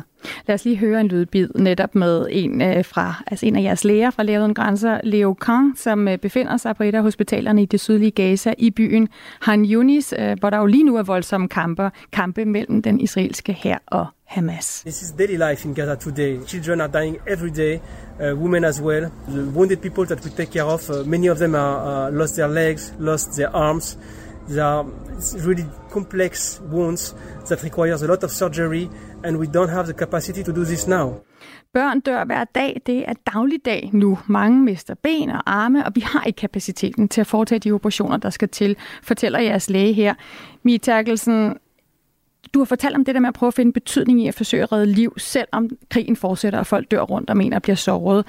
Lad 0.47 0.55
os 0.55 0.65
lige 0.65 0.77
høre 0.77 1.01
en 1.01 1.09
lydbid 1.09 1.49
netop 1.55 1.95
med 1.95 2.27
en 2.31 2.63
øh, 2.63 2.85
fra 2.85 3.23
altså 3.27 3.47
en 3.47 3.57
af 3.57 3.63
jeres 3.63 3.85
læger 3.85 4.11
fra 4.11 4.23
Læger 4.23 4.41
Uden 4.41 4.55
Grænser, 4.55 5.01
Leo 5.05 5.35
Kang, 5.35 5.79
som 5.79 6.09
øh, 6.09 6.19
befinder 6.19 6.57
sig 6.57 6.77
på 6.77 6.83
et 6.83 6.95
af 6.95 7.03
hospitalerne 7.03 7.63
i 7.63 7.67
det 7.67 7.81
sydlige 7.81 8.11
Gaza 8.11 8.55
i 8.59 8.71
byen 8.71 9.09
Han 9.41 9.65
Yunis, 9.65 10.15
øh, 10.19 10.37
hvor 10.41 10.51
der 10.51 10.59
jo 10.59 10.67
lige 10.67 10.85
nu 10.85 10.97
er 10.97 11.03
voldsomme 11.03 11.49
kampe, 11.49 11.91
kampe 12.13 12.45
mellem 12.45 12.83
den 12.83 13.01
israelske 13.01 13.53
hær 13.53 13.79
og 13.87 14.07
Hamas. 14.25 14.81
This 14.81 15.03
is 15.03 15.13
daily 15.19 15.51
life 15.51 15.69
in 15.69 15.75
Gaza 15.75 15.95
today. 15.95 16.39
Children 16.47 16.81
are 16.81 16.89
dying 16.89 17.19
every 17.27 17.51
day, 17.51 17.81
uh, 18.21 18.43
women 18.43 18.65
as 18.65 18.83
well. 18.83 19.11
The 19.29 19.51
wounded 19.55 19.77
people 19.77 20.07
that 20.07 20.25
we 20.25 20.31
take 20.31 20.53
care 20.53 20.65
of, 20.65 20.91
uh, 20.91 21.05
many 21.07 21.31
of 21.31 21.39
them 21.39 21.55
are 21.55 22.09
uh, 22.09 22.19
lost 22.19 22.37
their 22.37 22.49
legs, 22.49 22.93
lost 22.99 23.37
their 23.37 23.51
arms. 23.57 23.97
They 24.51 24.59
are 24.59 24.85
really 25.47 25.65
complex 25.91 26.61
wounds 26.73 27.17
that 27.47 27.65
requires 27.65 28.03
a 28.03 28.07
lot 28.07 28.25
of 28.25 28.31
surgery, 28.31 28.89
and 29.25 29.37
we 29.37 29.47
don't 29.47 29.69
have 29.69 29.85
the 29.85 29.93
capacity 29.93 30.43
to 30.43 30.53
do 30.53 30.65
this 30.65 30.89
now. 30.89 31.15
Børn 31.73 32.01
dør 32.01 32.25
hver 32.25 32.45
dag. 32.45 32.81
Det 32.87 33.09
er 33.09 33.13
dagligdag 33.33 33.91
nu. 33.93 34.19
Mange 34.27 34.63
mister 34.63 34.95
ben 34.95 35.31
og 35.31 35.43
arme, 35.47 35.87
og 35.87 35.93
vi 35.95 36.01
har 36.01 36.25
ikke 36.25 36.37
kapaciteten 36.37 37.09
til 37.09 37.21
at 37.21 37.27
foretage 37.27 37.59
de 37.59 37.73
operationer, 37.73 38.17
der 38.17 38.31
skal 38.31 38.49
til, 38.49 38.77
fortæller 39.03 39.39
jeres 39.39 39.71
læge 39.71 39.93
her. 39.93 40.15
Mie 40.63 40.79
Terkelsen, 40.79 41.57
du 42.55 42.59
har 42.59 42.65
fortalt 42.65 42.95
om 42.95 43.05
det 43.05 43.15
der 43.15 43.21
med 43.21 43.29
at 43.29 43.35
prøve 43.35 43.49
at 43.49 43.55
finde 43.55 43.73
betydning 43.73 44.23
i 44.23 44.29
at 44.29 44.35
forsøge 44.35 44.63
at 44.63 44.73
redde 44.73 44.87
liv, 44.87 45.15
selvom 45.19 45.69
krigen 45.91 46.17
fortsætter, 46.17 46.59
og 46.59 46.67
folk 46.67 46.91
dør 46.91 47.01
rundt 47.01 47.31
om 47.31 47.41
en 47.41 47.53
og 47.53 47.63
bliver 47.63 47.77
såret. 47.77 48.27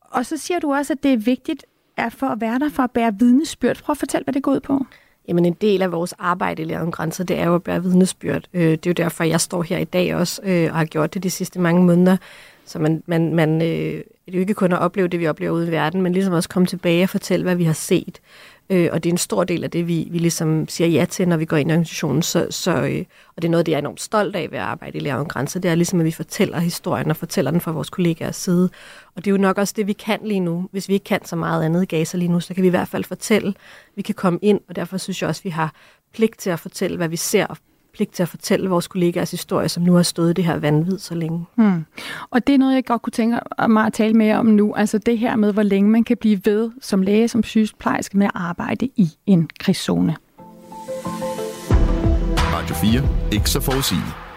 Og 0.00 0.26
så 0.26 0.36
siger 0.36 0.58
du 0.58 0.72
også, 0.72 0.92
at 0.92 1.02
det 1.02 1.12
er 1.12 1.16
vigtigt 1.16 1.64
at 1.96 2.12
for 2.12 2.26
at 2.26 2.40
være 2.40 2.58
der 2.58 2.68
for 2.68 2.82
at 2.82 2.90
bære 2.90 3.14
vidnesbyrd. 3.18 3.82
Prøv 3.82 3.92
at 3.92 3.98
fortælle, 3.98 4.24
hvad 4.24 4.34
det 4.34 4.42
går 4.42 4.52
ud 4.52 4.60
på. 4.60 4.86
Jamen 5.28 5.44
en 5.44 5.52
del 5.52 5.82
af 5.82 5.92
vores 5.92 6.14
arbejde 6.18 6.62
i 6.62 6.64
Læren 6.64 6.90
Grænser, 6.90 7.24
det 7.24 7.38
er 7.38 7.46
jo 7.46 7.54
at 7.54 7.62
bære 7.62 7.82
vidnesbyrd. 7.82 8.44
Øh, 8.54 8.70
det 8.70 8.86
er 8.86 8.90
jo 8.90 8.92
derfor, 8.92 9.24
jeg 9.24 9.40
står 9.40 9.62
her 9.62 9.78
i 9.78 9.84
dag 9.84 10.14
også, 10.14 10.40
øh, 10.44 10.70
og 10.72 10.78
har 10.78 10.84
gjort 10.84 11.14
det 11.14 11.22
de 11.22 11.30
sidste 11.30 11.60
mange 11.60 11.84
måneder. 11.84 12.16
Så 12.68 12.78
man, 12.78 13.02
man, 13.06 13.34
man 13.34 13.62
øh, 13.62 14.02
det 14.28 14.34
er 14.34 14.38
jo 14.38 14.40
ikke 14.40 14.54
kun 14.54 14.72
at 14.72 14.78
opleve 14.78 15.08
det, 15.08 15.20
vi 15.20 15.26
oplever 15.26 15.52
ude 15.52 15.68
i 15.68 15.70
verden, 15.70 16.02
men 16.02 16.12
ligesom 16.12 16.34
også 16.34 16.48
komme 16.48 16.66
tilbage 16.66 17.02
og 17.02 17.08
fortælle, 17.08 17.44
hvad 17.44 17.56
vi 17.56 17.64
har 17.64 17.72
set. 17.72 18.20
Øh, 18.70 18.88
og 18.92 19.04
det 19.04 19.10
er 19.10 19.14
en 19.14 19.18
stor 19.18 19.44
del 19.44 19.64
af 19.64 19.70
det, 19.70 19.88
vi, 19.88 20.08
vi 20.10 20.18
ligesom 20.18 20.68
siger 20.68 20.88
ja 20.88 21.04
til, 21.04 21.28
når 21.28 21.36
vi 21.36 21.44
går 21.44 21.56
ind 21.56 21.70
i 21.70 21.72
organisationen. 21.72 22.22
Så, 22.22 22.46
så, 22.50 22.70
øh, 22.70 23.04
og 23.36 23.42
det 23.42 23.48
er 23.48 23.50
noget, 23.50 23.66
det 23.66 23.74
er 23.74 23.78
enormt 23.78 24.00
stolt 24.00 24.36
af 24.36 24.50
ved 24.50 24.58
at 24.58 24.64
arbejde 24.64 24.98
i 24.98 25.00
Lærer 25.00 25.24
Grænser. 25.24 25.60
Det 25.60 25.70
er 25.70 25.74
ligesom, 25.74 26.00
at 26.00 26.06
vi 26.06 26.10
fortæller 26.10 26.58
historien 26.58 27.10
og 27.10 27.16
fortæller 27.16 27.50
den 27.50 27.60
fra 27.60 27.72
vores 27.72 27.90
kollegaers 27.90 28.36
side. 28.36 28.70
Og 29.16 29.24
det 29.24 29.26
er 29.26 29.30
jo 29.30 29.38
nok 29.38 29.58
også 29.58 29.74
det, 29.76 29.86
vi 29.86 29.92
kan 29.92 30.20
lige 30.24 30.40
nu. 30.40 30.68
Hvis 30.72 30.88
vi 30.88 30.94
ikke 30.94 31.04
kan 31.04 31.24
så 31.24 31.36
meget 31.36 31.64
andet 31.64 31.82
i 31.82 31.86
Gaza 31.86 32.16
lige 32.18 32.32
nu, 32.32 32.40
så 32.40 32.54
kan 32.54 32.62
vi 32.62 32.68
i 32.68 32.70
hvert 32.70 32.88
fald 32.88 33.04
fortælle. 33.04 33.54
Vi 33.96 34.02
kan 34.02 34.14
komme 34.14 34.38
ind, 34.42 34.60
og 34.68 34.76
derfor 34.76 34.96
synes 34.96 35.22
jeg 35.22 35.28
også, 35.28 35.40
at 35.40 35.44
vi 35.44 35.50
har 35.50 35.74
pligt 36.14 36.38
til 36.38 36.50
at 36.50 36.60
fortælle, 36.60 36.96
hvad 36.96 37.08
vi 37.08 37.16
ser, 37.16 37.58
pligt 37.98 38.12
til 38.12 38.22
at 38.22 38.28
fortælle 38.28 38.70
vores 38.70 38.88
kollegaers 38.88 39.30
historie, 39.30 39.68
som 39.68 39.82
nu 39.82 39.94
har 39.94 40.02
stået 40.02 40.36
det 40.36 40.44
her 40.44 40.56
vanvid 40.58 40.98
så 40.98 41.14
længe. 41.14 41.46
Hmm. 41.54 41.84
Og 42.30 42.46
det 42.46 42.54
er 42.54 42.58
noget, 42.58 42.74
jeg 42.74 42.84
godt 42.84 43.02
kunne 43.02 43.10
tænke 43.10 43.38
mig 43.68 43.86
at 43.86 43.92
tale 43.92 44.14
mere 44.14 44.38
om 44.38 44.46
nu. 44.46 44.74
Altså 44.74 44.98
det 44.98 45.18
her 45.18 45.36
med, 45.36 45.52
hvor 45.52 45.62
længe 45.62 45.90
man 45.90 46.04
kan 46.04 46.16
blive 46.16 46.40
ved 46.44 46.70
som 46.80 47.02
læge, 47.02 47.28
som 47.28 47.42
sygeplejerske 47.42 48.18
med 48.18 48.26
at 48.26 48.32
arbejde 48.34 48.88
i 48.96 49.10
en 49.26 49.50
krigszone. 49.60 50.16
Radio 52.54 52.74
4. 52.74 53.02
Ikke 53.32 53.50
så 53.50 53.60
forudsigeligt. 53.60 54.27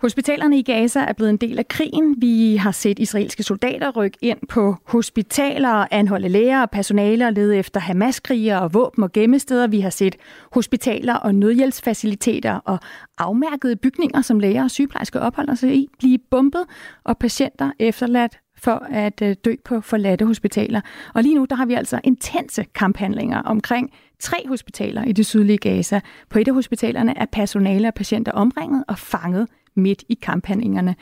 Hospitalerne 0.00 0.58
i 0.58 0.62
Gaza 0.62 1.00
er 1.00 1.12
blevet 1.12 1.30
en 1.30 1.36
del 1.36 1.58
af 1.58 1.68
krigen. 1.68 2.16
Vi 2.18 2.56
har 2.56 2.70
set 2.70 2.98
israelske 2.98 3.42
soldater 3.42 3.90
rykke 3.90 4.18
ind 4.22 4.38
på 4.48 4.76
hospitaler, 4.84 5.86
anholde 5.90 6.28
læger 6.28 6.62
og 6.62 6.70
personale 6.70 7.26
og 7.26 7.32
lede 7.32 7.56
efter 7.56 7.80
Hamas-krigere 7.80 8.60
og 8.60 8.74
våben 8.74 9.04
og 9.04 9.12
gemmesteder. 9.12 9.66
Vi 9.66 9.80
har 9.80 9.90
set 9.90 10.16
hospitaler 10.52 11.14
og 11.14 11.34
nødhjælpsfaciliteter 11.34 12.54
og 12.54 12.78
afmærkede 13.18 13.76
bygninger, 13.76 14.22
som 14.22 14.40
læger 14.40 14.64
og 14.64 14.70
sygeplejersker 14.70 15.20
opholder 15.20 15.54
sig 15.54 15.74
i, 15.74 15.88
blive 15.98 16.18
bombet 16.30 16.64
og 17.04 17.18
patienter 17.18 17.70
efterladt 17.78 18.38
for 18.56 18.86
at 18.90 19.22
øh, 19.22 19.36
dø 19.44 19.54
på 19.64 19.80
forladte 19.80 20.26
hospitaler. 20.26 20.80
Og 21.14 21.22
lige 21.22 21.34
nu 21.34 21.44
der 21.44 21.56
har 21.56 21.66
vi 21.66 21.74
altså 21.74 22.00
intense 22.04 22.64
kamphandlinger 22.74 23.42
omkring 23.42 23.90
tre 24.20 24.36
hospitaler 24.48 25.04
i 25.04 25.12
det 25.12 25.26
sydlige 25.26 25.58
Gaza. 25.58 26.00
På 26.30 26.38
et 26.38 26.48
af 26.48 26.54
hospitalerne 26.54 27.18
er 27.18 27.26
personale 27.32 27.88
og 27.88 27.94
patienter 27.94 28.32
omringet 28.32 28.84
og 28.88 28.98
fanget 28.98 29.48
midt 29.78 30.04
i 30.08 30.14
kamphandlingerne. 30.22 30.96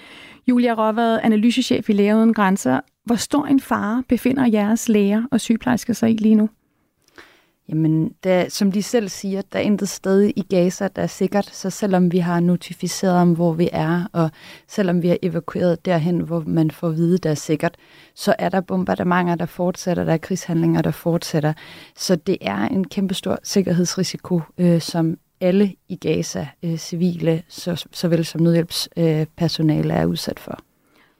Julia 0.48 0.72
Råvad, 0.72 1.20
analysechef 1.22 1.88
i 1.88 1.92
Læger 1.92 2.16
Uden 2.16 2.34
Grænser. 2.34 2.80
Hvor 3.04 3.14
stor 3.14 3.46
en 3.46 3.60
fare 3.60 4.02
befinder 4.08 4.46
jeres 4.46 4.88
læger 4.88 5.22
og 5.30 5.40
sygeplejersker 5.40 5.92
sig 5.92 6.10
i 6.10 6.16
lige 6.16 6.34
nu? 6.34 6.48
Jamen, 7.68 8.12
der, 8.24 8.48
som 8.48 8.72
de 8.72 8.82
selv 8.82 9.08
siger, 9.08 9.42
der 9.52 9.58
er 9.58 9.62
intet 9.62 9.88
sted 9.88 10.22
i 10.36 10.42
Gaza, 10.50 10.88
der 10.96 11.02
er 11.02 11.06
sikkert. 11.06 11.46
Så 11.52 11.70
selvom 11.70 12.12
vi 12.12 12.18
har 12.18 12.40
notificeret 12.40 13.14
om, 13.14 13.32
hvor 13.32 13.52
vi 13.52 13.68
er, 13.72 14.04
og 14.12 14.30
selvom 14.68 15.02
vi 15.02 15.08
har 15.08 15.16
evakueret 15.22 15.84
derhen, 15.84 16.20
hvor 16.20 16.42
man 16.46 16.70
får 16.70 16.88
at 16.88 16.96
vide, 16.96 17.18
der 17.18 17.30
er 17.30 17.34
sikkert, 17.34 17.76
så 18.14 18.34
er 18.38 18.48
der 18.48 18.60
bombardementer, 18.60 19.34
der 19.34 19.46
fortsætter, 19.46 20.04
der 20.04 20.12
er 20.12 20.16
krigshandlinger, 20.18 20.82
der 20.82 20.90
fortsætter. 20.90 21.52
Så 21.96 22.16
det 22.16 22.38
er 22.40 22.68
en 22.68 22.88
kæmpestor 22.88 23.38
sikkerhedsrisiko, 23.42 24.40
øh, 24.58 24.80
som 24.80 25.18
alle 25.40 25.74
i 25.88 25.96
Gaza, 25.96 26.48
øh, 26.62 26.76
civile, 26.76 27.42
så, 27.48 27.86
såvel 27.92 28.24
som 28.24 28.40
nødhjælpspersonale, 28.40 29.94
øh, 29.94 30.00
er 30.00 30.06
udsat 30.06 30.40
for. 30.40 30.58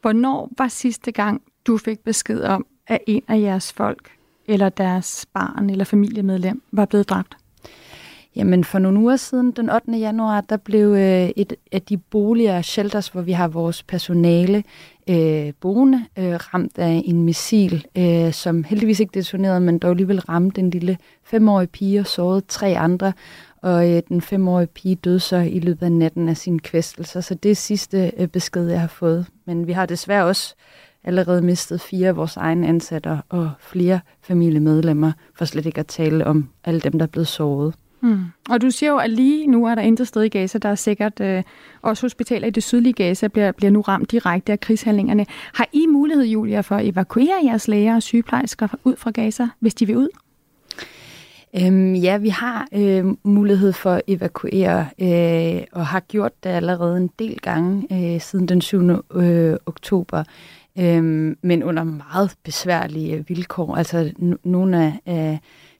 Hvornår 0.01 0.51
var 0.59 0.69
sidste 0.69 1.13
gang, 1.13 1.43
du 1.67 1.79
fik 1.79 1.99
besked 1.99 2.43
om, 2.43 2.67
at 2.87 2.99
en 3.07 3.23
af 3.29 3.41
jeres 3.41 3.73
folk, 3.73 4.11
eller 4.47 4.69
deres 4.69 5.27
barn 5.35 5.71
eller 5.71 5.85
familiemedlem, 5.85 6.63
var 6.73 6.85
blevet 6.85 7.09
dræbt? 7.09 7.37
Jamen 8.37 8.65
for 8.65 8.79
nogle 8.79 9.01
uger 9.01 9.17
siden, 9.17 9.51
den 9.51 9.71
8. 9.71 9.93
januar, 9.93 10.41
der 10.41 10.57
blev 10.57 10.89
øh, 10.89 11.31
et 11.37 11.53
af 11.73 11.83
de 11.83 11.97
boliger, 11.97 12.63
shelters, 12.63 13.09
hvor 13.09 13.21
vi 13.21 13.33
har 13.33 13.49
vores 13.49 13.83
personale 13.83 14.65
øh, 15.09 15.53
boende, 15.61 16.05
øh, 16.19 16.35
ramt 16.35 16.79
af 16.79 17.03
en 17.05 17.23
missil, 17.23 17.87
øh, 17.99 18.33
som 18.33 18.65
heldigvis 18.65 19.01
ikke 19.01 19.15
detonerede, 19.15 19.61
men 19.61 19.79
dog 19.79 19.91
alligevel 19.91 20.21
ramte 20.21 20.61
en 20.61 20.71
lille 20.71 20.99
femårig 21.25 21.71
pige 21.71 22.01
og 22.01 22.07
sårede 22.07 22.41
tre 22.49 22.79
andre 22.79 23.13
og 23.67 23.91
øh, 23.91 24.03
den 24.09 24.21
femårige 24.21 24.67
pige 24.67 24.95
døde 24.95 25.21
så 25.21 25.37
i 25.37 25.59
løbet 25.59 25.87
af 25.87 25.93
natten 25.93 26.29
af 26.29 26.37
sin 26.37 26.59
kvæstelser. 26.59 27.21
Så 27.21 27.35
det 27.35 27.51
er 27.51 27.55
sidste 27.55 28.13
øh, 28.19 28.29
besked, 28.29 28.69
jeg 28.69 28.81
har 28.81 28.89
fået. 28.89 29.27
Men 29.45 29.67
vi 29.67 29.73
har 29.73 29.87
desværre 29.87 30.25
også 30.25 30.55
allerede 31.05 31.43
mistet 31.43 31.81
fire 31.81 32.09
af 32.09 32.17
vores 32.17 32.37
egne 32.37 32.67
ansatte 32.67 33.23
og 33.29 33.51
flere 33.61 34.01
familiemedlemmer, 34.23 35.13
for 35.35 35.45
slet 35.45 35.67
ikke 35.67 35.81
at 35.81 35.87
tale 35.87 36.27
om 36.27 36.49
alle 36.65 36.81
dem, 36.81 36.93
der 36.93 37.03
er 37.03 37.11
blevet 37.11 37.29
såret. 37.29 37.75
Mm. 38.01 38.25
Og 38.51 38.63
du 38.63 38.71
siger 38.71 38.91
jo, 38.91 38.99
at 38.99 39.11
lige 39.11 39.47
nu 39.47 39.67
er 39.67 39.75
der 39.75 39.83
intet 39.83 40.09
sted 40.09 40.23
i 40.23 40.29
Gaza. 40.29 40.59
Der 40.59 40.69
er 40.69 40.75
sikkert 40.75 41.21
øh, 41.21 41.43
også 41.83 42.05
hospitaler 42.05 42.47
i 42.47 42.51
det 42.51 42.63
sydlige 42.63 42.93
Gaza 42.93 43.29
bliver, 43.29 43.53
bliver 43.53 43.71
nu 43.71 43.81
ramt 43.81 44.11
direkte 44.11 44.53
af 44.53 44.61
krigshandlingerne. 44.61 45.27
Har 45.55 45.69
I 45.73 45.87
mulighed, 45.87 46.25
Julia, 46.25 46.61
for 46.61 46.75
at 46.77 46.87
evakuere 46.87 47.41
jeres 47.45 47.69
læger 47.69 47.95
og 47.95 48.03
sygeplejersker 48.03 48.69
ud 48.85 48.97
fra 48.97 49.11
Gaza, 49.11 49.47
hvis 49.61 49.75
de 49.75 49.87
vil 49.87 49.97
ud? 49.97 50.09
Øhm, 51.63 51.95
ja, 51.95 52.17
vi 52.17 52.29
har 52.29 52.69
øh, 52.73 53.05
mulighed 53.25 53.73
for 53.73 53.91
at 53.93 54.03
evakuere, 54.07 54.87
øh, 54.99 55.63
og 55.73 55.87
har 55.87 56.01
gjort 56.01 56.33
det 56.45 56.51
allerede 56.51 56.97
en 56.97 57.11
del 57.19 57.37
gange 57.41 57.87
øh, 58.15 58.21
siden 58.21 58.49
den 58.49 58.61
7. 58.61 58.91
Øh, 59.15 59.57
oktober, 59.67 60.25
øh, 60.79 61.37
men 61.43 61.63
under 61.63 61.85
meget 61.85 62.35
besværlige 62.45 63.25
vilkår. 63.29 63.77
Altså 63.77 64.13
n- 64.19 64.37
nogle 64.45 64.95
af 65.07 65.33
øh, 65.33 65.39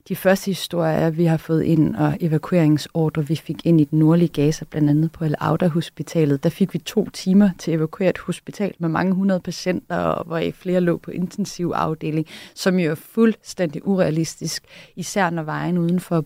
de 0.09 0.15
første 0.15 0.45
historier, 0.45 1.09
vi 1.09 1.25
har 1.25 1.37
fået 1.37 1.63
ind, 1.63 1.95
og 1.95 2.17
evakueringsordre, 2.21 3.27
vi 3.27 3.35
fik 3.35 3.65
ind 3.65 3.81
i 3.81 3.83
den 3.83 3.99
nordlige 3.99 4.27
Gaza, 4.27 4.65
blandt 4.65 4.89
andet 4.89 5.11
på 5.11 5.23
Al-Auda-hospitalet, 5.23 6.43
der 6.43 6.49
fik 6.49 6.73
vi 6.73 6.79
to 6.79 7.09
timer 7.09 7.49
til 7.57 7.71
at 7.71 7.77
evakuere 7.77 8.09
et 8.09 8.17
hospital 8.17 8.73
med 8.79 8.89
mange 8.89 9.13
hundrede 9.13 9.39
patienter, 9.39 9.97
og 9.97 10.25
hvor 10.25 10.37
i 10.37 10.51
flere 10.51 10.81
lå 10.81 10.97
på 10.97 11.11
intensiv 11.11 11.71
afdeling, 11.75 12.27
som 12.53 12.79
jo 12.79 12.91
er 12.91 12.95
fuldstændig 12.95 13.87
urealistisk, 13.87 14.63
især 14.95 15.29
når 15.29 15.43
vejen 15.43 15.77
uden 15.77 15.99
for 15.99 16.25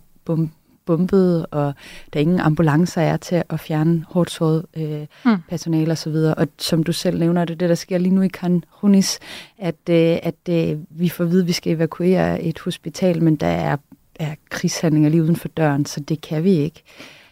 bombet, 0.85 1.45
og 1.51 1.73
der 2.13 2.19
ingen 2.19 2.39
ambulancer 2.39 3.01
er 3.01 3.17
til 3.17 3.43
at 3.49 3.59
fjerne 3.59 4.05
hårdt 4.09 4.31
såret 4.31 4.65
øh, 4.77 5.05
mm. 5.25 5.37
personale 5.49 5.91
osv. 5.91 6.15
Og, 6.37 6.47
som 6.59 6.83
du 6.83 6.91
selv 6.91 7.19
nævner, 7.19 7.45
det 7.45 7.53
er 7.53 7.57
det, 7.57 7.69
der 7.69 7.75
sker 7.75 7.97
lige 7.97 8.15
nu 8.15 8.21
i 8.21 8.27
Khan 8.27 8.63
Hunis, 8.69 9.19
at, 9.57 9.89
øh, 9.89 10.17
at 10.23 10.49
øh, 10.49 10.77
vi 10.89 11.09
får 11.09 11.23
at 11.23 11.31
vide, 11.31 11.41
at 11.41 11.47
vi 11.47 11.53
skal 11.53 11.73
evakuere 11.75 12.41
et 12.41 12.59
hospital, 12.59 13.23
men 13.23 13.35
der 13.35 13.47
er, 13.47 13.77
er 14.19 14.35
krigshandlinger 14.49 15.09
lige 15.09 15.23
uden 15.23 15.35
for 15.35 15.47
døren, 15.47 15.85
så 15.85 15.99
det 15.99 16.21
kan 16.21 16.43
vi 16.43 16.51
ikke. 16.51 16.83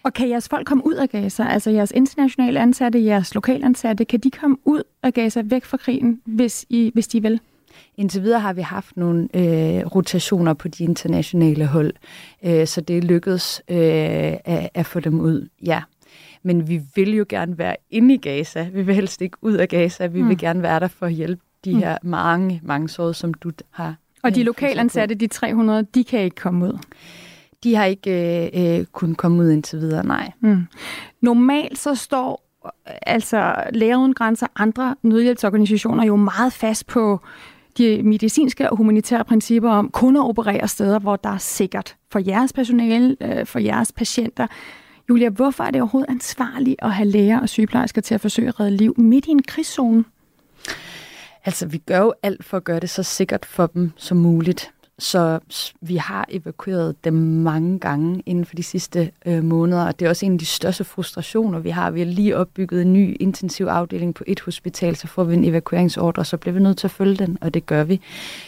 Og 0.04 0.14
kan 0.14 0.30
jeres 0.30 0.50
folk 0.50 0.68
komme 0.68 0.86
ud 0.86 0.94
af 0.94 1.10
Gaza? 1.10 1.44
Altså 1.44 1.70
jeres 1.70 1.92
internationale 1.92 2.60
ansatte, 2.60 3.06
jeres 3.06 3.36
lokalansatte, 3.36 4.06
kan 4.06 4.20
de 4.20 4.32
komme 4.32 4.58
ud 4.66 4.84
af 5.04 5.14
Gaza 5.14 5.42
væk 5.46 5.66
fra 5.66 5.78
krigen, 5.78 6.22
hvis, 6.26 6.66
I, 6.70 6.92
hvis 6.94 7.08
de 7.08 7.22
vil? 7.22 7.40
Indtil 7.98 8.24
videre 8.24 8.40
har 8.40 8.54
vi 8.54 8.62
haft 8.62 8.98
nogle 8.98 9.28
øh, 9.34 9.86
rotationer 9.86 10.54
på 10.54 10.68
de 10.68 10.84
internationale 10.84 11.66
hold, 11.66 11.94
øh, 12.44 12.68
så 12.68 12.82
det 12.82 12.98
er 12.98 13.02
lykkedes 13.02 13.62
øh, 13.70 13.78
at, 13.78 14.70
at 14.74 14.86
få 14.86 15.00
dem 15.00 15.20
ud, 15.20 15.50
ja. 15.66 15.82
Men 16.44 16.68
vi 16.68 16.82
vil 16.96 17.16
jo 17.16 17.26
gerne 17.30 17.58
være 17.58 17.76
inde 17.90 18.14
i 18.14 18.18
Gaza. 18.18 18.68
Vi 18.74 18.82
vil 18.82 18.96
helst 18.96 19.22
ikke 19.22 19.38
ud 19.42 19.54
af 19.54 19.70
Gaza. 19.70 20.08
Vi 20.08 20.22
mm. 20.22 20.30
vil 20.30 20.38
gerne 20.38 20.62
være 20.62 20.80
der 20.80 20.88
for 20.88 21.06
at 21.06 21.14
hjælpe 21.14 21.42
de 21.66 21.74
mm. 21.74 21.80
her 21.80 21.98
mange, 22.04 22.62
mange 22.64 22.90
sårede, 22.90 23.14
som 23.14 23.34
du 23.34 23.52
har. 23.70 23.96
Og 24.24 24.36
de 24.36 24.40
øh, 24.40 24.46
lokalansatte, 24.46 25.16
de 25.16 25.28
300, 25.28 25.88
de 25.96 26.04
kan 26.04 26.20
ikke 26.20 26.36
komme 26.36 26.66
ud? 26.66 26.78
De 27.64 27.76
har 27.76 27.86
ikke 27.86 28.50
øh, 28.54 28.80
øh, 28.80 28.86
kunnet 28.86 29.18
komme 29.18 29.44
ud 29.44 29.50
indtil 29.50 29.80
videre, 29.80 30.06
nej. 30.06 30.32
Mm. 30.40 30.68
Normalt 31.22 31.80
så 31.80 31.96
står 31.96 32.46
altså 32.86 33.64
Læger 33.74 33.98
Uden 33.98 34.14
Grænser 34.14 34.48
andre 34.56 34.96
nødhjælpsorganisationer 35.02 36.06
jo 36.06 36.16
meget 36.16 36.54
fast 36.54 36.88
på 36.88 37.20
de 37.80 38.04
medicinske 38.04 38.70
og 38.70 38.78
humanitære 38.78 39.26
principper 39.26 39.70
om 39.70 39.90
kun 39.90 40.16
at 40.16 40.26
operere 40.26 40.68
steder, 40.68 41.00
hvor 41.00 41.16
der 41.16 41.30
er 41.30 41.38
sikkert 41.38 41.96
for 42.12 42.20
jeres 42.28 42.54
personale, 42.54 43.18
øh, 43.22 43.46
for 43.46 43.60
jeres 43.60 43.92
patienter. 43.92 44.48
Julia, 45.10 45.30
hvorfor 45.30 45.64
er 45.64 45.72
det 45.72 45.82
overhovedet 45.82 46.10
ansvarligt 46.10 46.76
at 46.80 46.92
have 46.92 47.10
læger 47.10 47.40
og 47.40 47.50
sygeplejersker 47.50 48.02
til 48.02 48.14
at 48.14 48.22
forsøge 48.22 48.48
at 48.48 48.60
redde 48.60 48.78
liv 48.78 48.94
midt 48.98 49.26
i 49.26 49.30
en 49.30 49.44
krigszone? 49.44 50.04
Altså, 51.46 51.68
vi 51.68 51.78
gør 51.78 52.00
jo 52.00 52.14
alt 52.24 52.46
for 52.46 52.58
at 52.58 52.64
gøre 52.64 52.80
det 52.80 52.90
så 52.90 53.04
sikkert 53.04 53.46
for 53.46 53.68
dem 53.68 53.92
som 53.98 54.18
muligt. 54.18 54.72
Så 55.00 55.40
vi 55.82 55.96
har 55.96 56.26
evakueret 56.30 57.04
dem 57.04 57.14
mange 57.14 57.80
gange 57.80 58.24
inden 58.26 58.46
for 58.46 58.56
de 58.56 58.64
sidste 58.64 59.12
øh, 59.26 59.44
måneder, 59.44 59.86
og 59.86 60.00
det 60.00 60.06
er 60.06 60.10
også 60.10 60.26
en 60.26 60.34
af 60.34 60.40
de 60.40 60.46
største 60.46 60.84
frustrationer, 60.84 61.60
vi 61.60 61.70
har. 61.70 61.92
Vi 61.92 62.00
har 62.00 62.08
lige 62.08 62.38
opbygget 62.38 62.82
en 62.82 62.94
ny 62.94 63.18
intensiv 63.20 63.66
afdeling 63.66 64.16
på 64.16 64.24
et 64.28 64.42
hospital, 64.42 64.96
så 64.96 65.08
får 65.08 65.24
vi 65.24 65.34
en 65.34 65.46
evakueringsordre, 65.46 66.26
så 66.26 66.38
bliver 66.38 66.54
vi 66.54 66.60
nødt 66.60 66.78
til 66.78 66.88
at 66.88 66.92
følge 66.92 67.16
den, 67.16 67.38
og 67.42 67.54
det 67.54 67.66
gør 67.66 67.84
vi. 67.84 68.02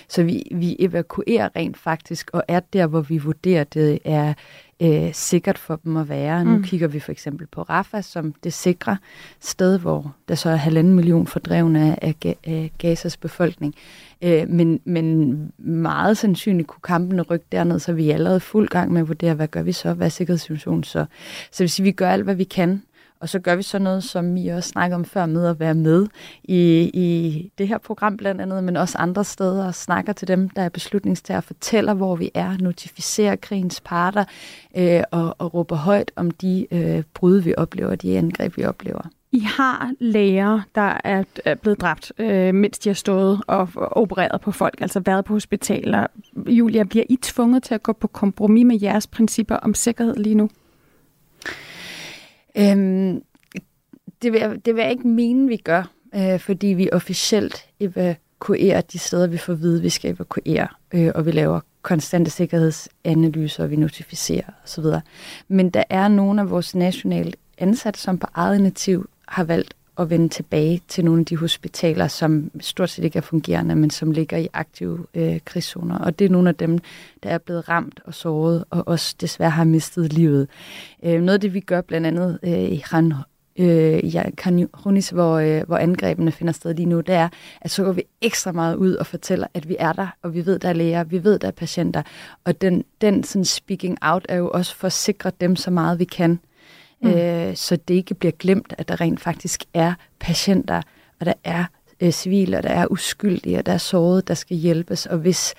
Så 0.07 0.23
vi, 0.23 0.43
vi 0.51 0.75
evakuerer 0.79 1.49
rent 1.55 1.77
faktisk, 1.77 2.29
og 2.33 2.43
er 2.47 2.59
der, 2.59 2.87
hvor 2.87 3.01
vi 3.01 3.17
vurderer, 3.17 3.63
det 3.63 3.99
er 4.05 4.33
øh, 4.81 5.13
sikkert 5.13 5.57
for 5.57 5.79
dem 5.83 5.97
at 5.97 6.09
være. 6.09 6.43
Mm. 6.43 6.51
Nu 6.51 6.61
kigger 6.61 6.87
vi 6.87 6.99
for 6.99 7.11
eksempel 7.11 7.47
på 7.47 7.61
Rafah 7.61 8.03
som 8.03 8.33
det 8.43 8.53
sikre 8.53 8.97
sted, 9.39 9.79
hvor 9.79 10.15
der 10.27 10.35
så 10.35 10.49
er 10.49 10.55
halvanden 10.55 10.93
million 10.93 11.27
fordrevne 11.27 12.03
af, 12.03 12.15
af 12.43 12.71
Gazas 12.77 13.17
befolkning. 13.17 13.75
Øh, 14.21 14.49
men, 14.49 14.79
men 14.85 15.51
meget 15.57 16.17
sandsynligt 16.17 16.67
kunne 16.67 16.81
kampene 16.83 17.21
rykke 17.21 17.45
derned, 17.51 17.79
så 17.79 17.93
vi 17.93 18.09
er 18.09 18.13
allerede 18.13 18.39
fuld 18.39 18.67
gang 18.67 18.91
med 18.91 19.01
at 19.01 19.07
vurdere, 19.07 19.33
hvad 19.33 19.47
gør 19.47 19.61
vi 19.61 19.71
så, 19.71 19.93
hvad 19.93 20.07
er 20.07 20.09
sikkerhedssituationen 20.09 20.83
så. 20.83 21.05
Så 21.51 21.63
hvis 21.63 21.83
vi 21.83 21.91
gør 21.91 22.09
alt, 22.09 22.23
hvad 22.23 22.35
vi 22.35 22.43
kan 22.43 22.81
og 23.21 23.29
så 23.29 23.39
gør 23.39 23.55
vi 23.55 23.63
så 23.63 23.79
noget, 23.79 24.03
som 24.03 24.37
I 24.37 24.47
også 24.47 24.69
snakkede 24.69 24.95
om 24.95 25.05
før, 25.05 25.25
med 25.25 25.47
at 25.47 25.59
være 25.59 25.73
med 25.73 26.07
i, 26.43 26.91
i 26.93 27.51
det 27.57 27.67
her 27.67 27.77
program 27.77 28.17
blandt 28.17 28.41
andet, 28.41 28.63
men 28.63 28.77
også 28.77 28.97
andre 28.97 29.23
steder, 29.23 29.65
og 29.65 29.75
snakker 29.75 30.13
til 30.13 30.27
dem, 30.27 30.49
der 30.49 30.61
er 30.61 30.69
beslutningstager, 30.69 31.41
fortæller, 31.41 31.93
hvor 31.93 32.15
vi 32.15 32.31
er, 32.33 32.57
notificerer 32.59 33.35
krigens 33.35 33.81
parter, 33.81 34.23
øh, 34.77 35.03
og, 35.11 35.35
og 35.37 35.53
råber 35.53 35.75
højt 35.75 36.11
om 36.15 36.31
de 36.31 36.67
øh, 36.71 37.03
brud, 37.13 37.37
vi 37.37 37.53
oplever, 37.57 37.95
de 37.95 38.17
angreb, 38.17 38.57
vi 38.57 38.63
oplever. 38.63 39.01
I 39.33 39.39
har 39.39 39.93
læger, 39.99 40.61
der 40.75 40.97
er, 41.03 41.23
blevet 41.61 41.81
dræbt, 41.81 42.11
øh, 42.17 42.55
mens 42.55 42.79
de 42.79 42.89
har 42.89 42.93
stået 42.93 43.41
og 43.47 43.69
opereret 43.75 44.41
på 44.41 44.51
folk, 44.51 44.81
altså 44.81 44.99
været 44.99 45.25
på 45.25 45.33
hospitaler. 45.33 46.07
Julia, 46.47 46.83
bliver 46.83 47.05
I 47.09 47.15
tvunget 47.15 47.63
til 47.63 47.73
at 47.73 47.83
gå 47.83 47.93
på 47.93 48.07
kompromis 48.07 48.65
med 48.65 48.79
jeres 48.81 49.07
principper 49.07 49.55
om 49.55 49.73
sikkerhed 49.73 50.15
lige 50.15 50.35
nu? 50.35 50.49
Øhm, 52.57 53.23
det, 54.21 54.31
vil 54.31 54.39
jeg, 54.39 54.65
det 54.65 54.75
vil 54.75 54.81
jeg 54.81 54.91
ikke 54.91 55.07
mene, 55.07 55.47
vi 55.47 55.57
gør, 55.57 55.91
øh, 56.15 56.39
fordi 56.39 56.67
vi 56.67 56.89
officielt 56.91 57.65
evakuerer 57.79 58.81
de 58.81 58.99
steder, 58.99 59.27
vi 59.27 59.37
får 59.37 59.53
at 59.53 59.61
vide, 59.61 59.81
vi 59.81 59.89
skal 59.89 60.13
evakuere, 60.15 60.67
øh, 60.93 61.11
og 61.15 61.25
vi 61.25 61.31
laver 61.31 61.59
konstante 61.81 62.31
sikkerhedsanalyser, 62.31 63.63
og 63.63 63.71
vi 63.71 63.75
notificerer 63.75 64.51
osv. 64.63 64.83
Men 65.47 65.69
der 65.69 65.83
er 65.89 66.07
nogle 66.07 66.41
af 66.41 66.49
vores 66.49 66.75
nationale 66.75 67.33
ansatte, 67.57 67.99
som 67.99 68.17
på 68.17 68.27
eget 68.33 68.59
initiativ 68.59 69.09
har 69.27 69.43
valgt 69.43 69.73
at 69.99 70.09
vende 70.09 70.29
tilbage 70.29 70.81
til 70.87 71.05
nogle 71.05 71.19
af 71.19 71.25
de 71.25 71.37
hospitaler, 71.37 72.07
som 72.07 72.51
stort 72.59 72.89
set 72.89 73.03
ikke 73.03 73.17
er 73.17 73.21
fungerende, 73.21 73.75
men 73.75 73.89
som 73.89 74.11
ligger 74.11 74.37
i 74.37 74.47
aktive 74.53 75.05
øh, 75.13 75.39
krigszoner. 75.45 75.99
Og 75.99 76.19
det 76.19 76.25
er 76.25 76.29
nogle 76.29 76.49
af 76.49 76.55
dem, 76.55 76.79
der 77.23 77.29
er 77.29 77.37
blevet 77.37 77.69
ramt 77.69 77.99
og 78.05 78.13
såret, 78.13 78.63
og 78.69 78.87
også 78.87 79.15
desværre 79.21 79.49
har 79.49 79.63
mistet 79.63 80.13
livet. 80.13 80.47
Øh, 81.03 81.21
noget 81.21 81.33
af 81.33 81.41
det, 81.41 81.53
vi 81.53 81.59
gør 81.59 81.81
blandt 81.81 82.07
andet 82.07 82.39
øh, 82.43 82.71
i 82.71 82.83
Han 82.85 83.13
øh, 83.59 84.15
ja, 84.15 84.23
Khanunis, 84.37 85.09
hvor, 85.09 85.37
øh, 85.37 85.61
hvor 85.67 85.77
angrebene 85.77 86.31
finder 86.31 86.53
sted 86.53 86.73
lige 86.73 86.85
nu, 86.85 87.01
det 87.01 87.15
er, 87.15 87.29
at 87.61 87.71
så 87.71 87.83
går 87.83 87.91
vi 87.91 88.03
ekstra 88.21 88.51
meget 88.51 88.75
ud 88.75 88.95
og 88.95 89.05
fortæller, 89.05 89.47
at 89.53 89.69
vi 89.69 89.75
er 89.79 89.93
der, 89.93 90.07
og 90.21 90.33
vi 90.33 90.45
ved, 90.45 90.59
der 90.59 90.69
er 90.69 90.73
læger, 90.73 91.03
vi 91.03 91.23
ved, 91.23 91.39
der 91.39 91.47
er 91.47 91.51
patienter. 91.51 92.01
Og 92.43 92.61
den, 92.61 92.83
den 93.01 93.23
sådan 93.23 93.45
speaking 93.45 93.97
out 94.01 94.25
er 94.29 94.35
jo 94.35 94.49
også 94.49 94.75
for 94.75 94.87
at 94.87 94.93
sikre 94.93 95.31
dem 95.41 95.55
så 95.55 95.71
meget, 95.71 95.99
vi 95.99 96.05
kan 96.05 96.39
mm. 97.01 97.09
øh, 97.09 97.55
så 97.55 97.75
det 97.75 97.93
ikke 97.93 98.13
bliver 98.13 98.31
glemt, 98.31 98.73
at 98.77 98.87
der 98.87 99.01
rent 99.01 99.19
faktisk 99.19 99.63
er 99.73 99.93
patienter, 100.19 100.81
og 101.19 101.25
der 101.25 101.33
er 101.43 101.65
øh, 102.01 102.11
civile, 102.11 102.57
og 102.57 102.63
der 102.63 102.69
er 102.69 102.87
uskyldige, 102.87 103.57
og 103.57 103.65
der 103.65 103.73
er 103.73 103.77
sårede, 103.77 104.21
der 104.21 104.33
skal 104.33 104.57
hjælpes. 104.57 105.05
Og 105.05 105.17
hvis, 105.17 105.53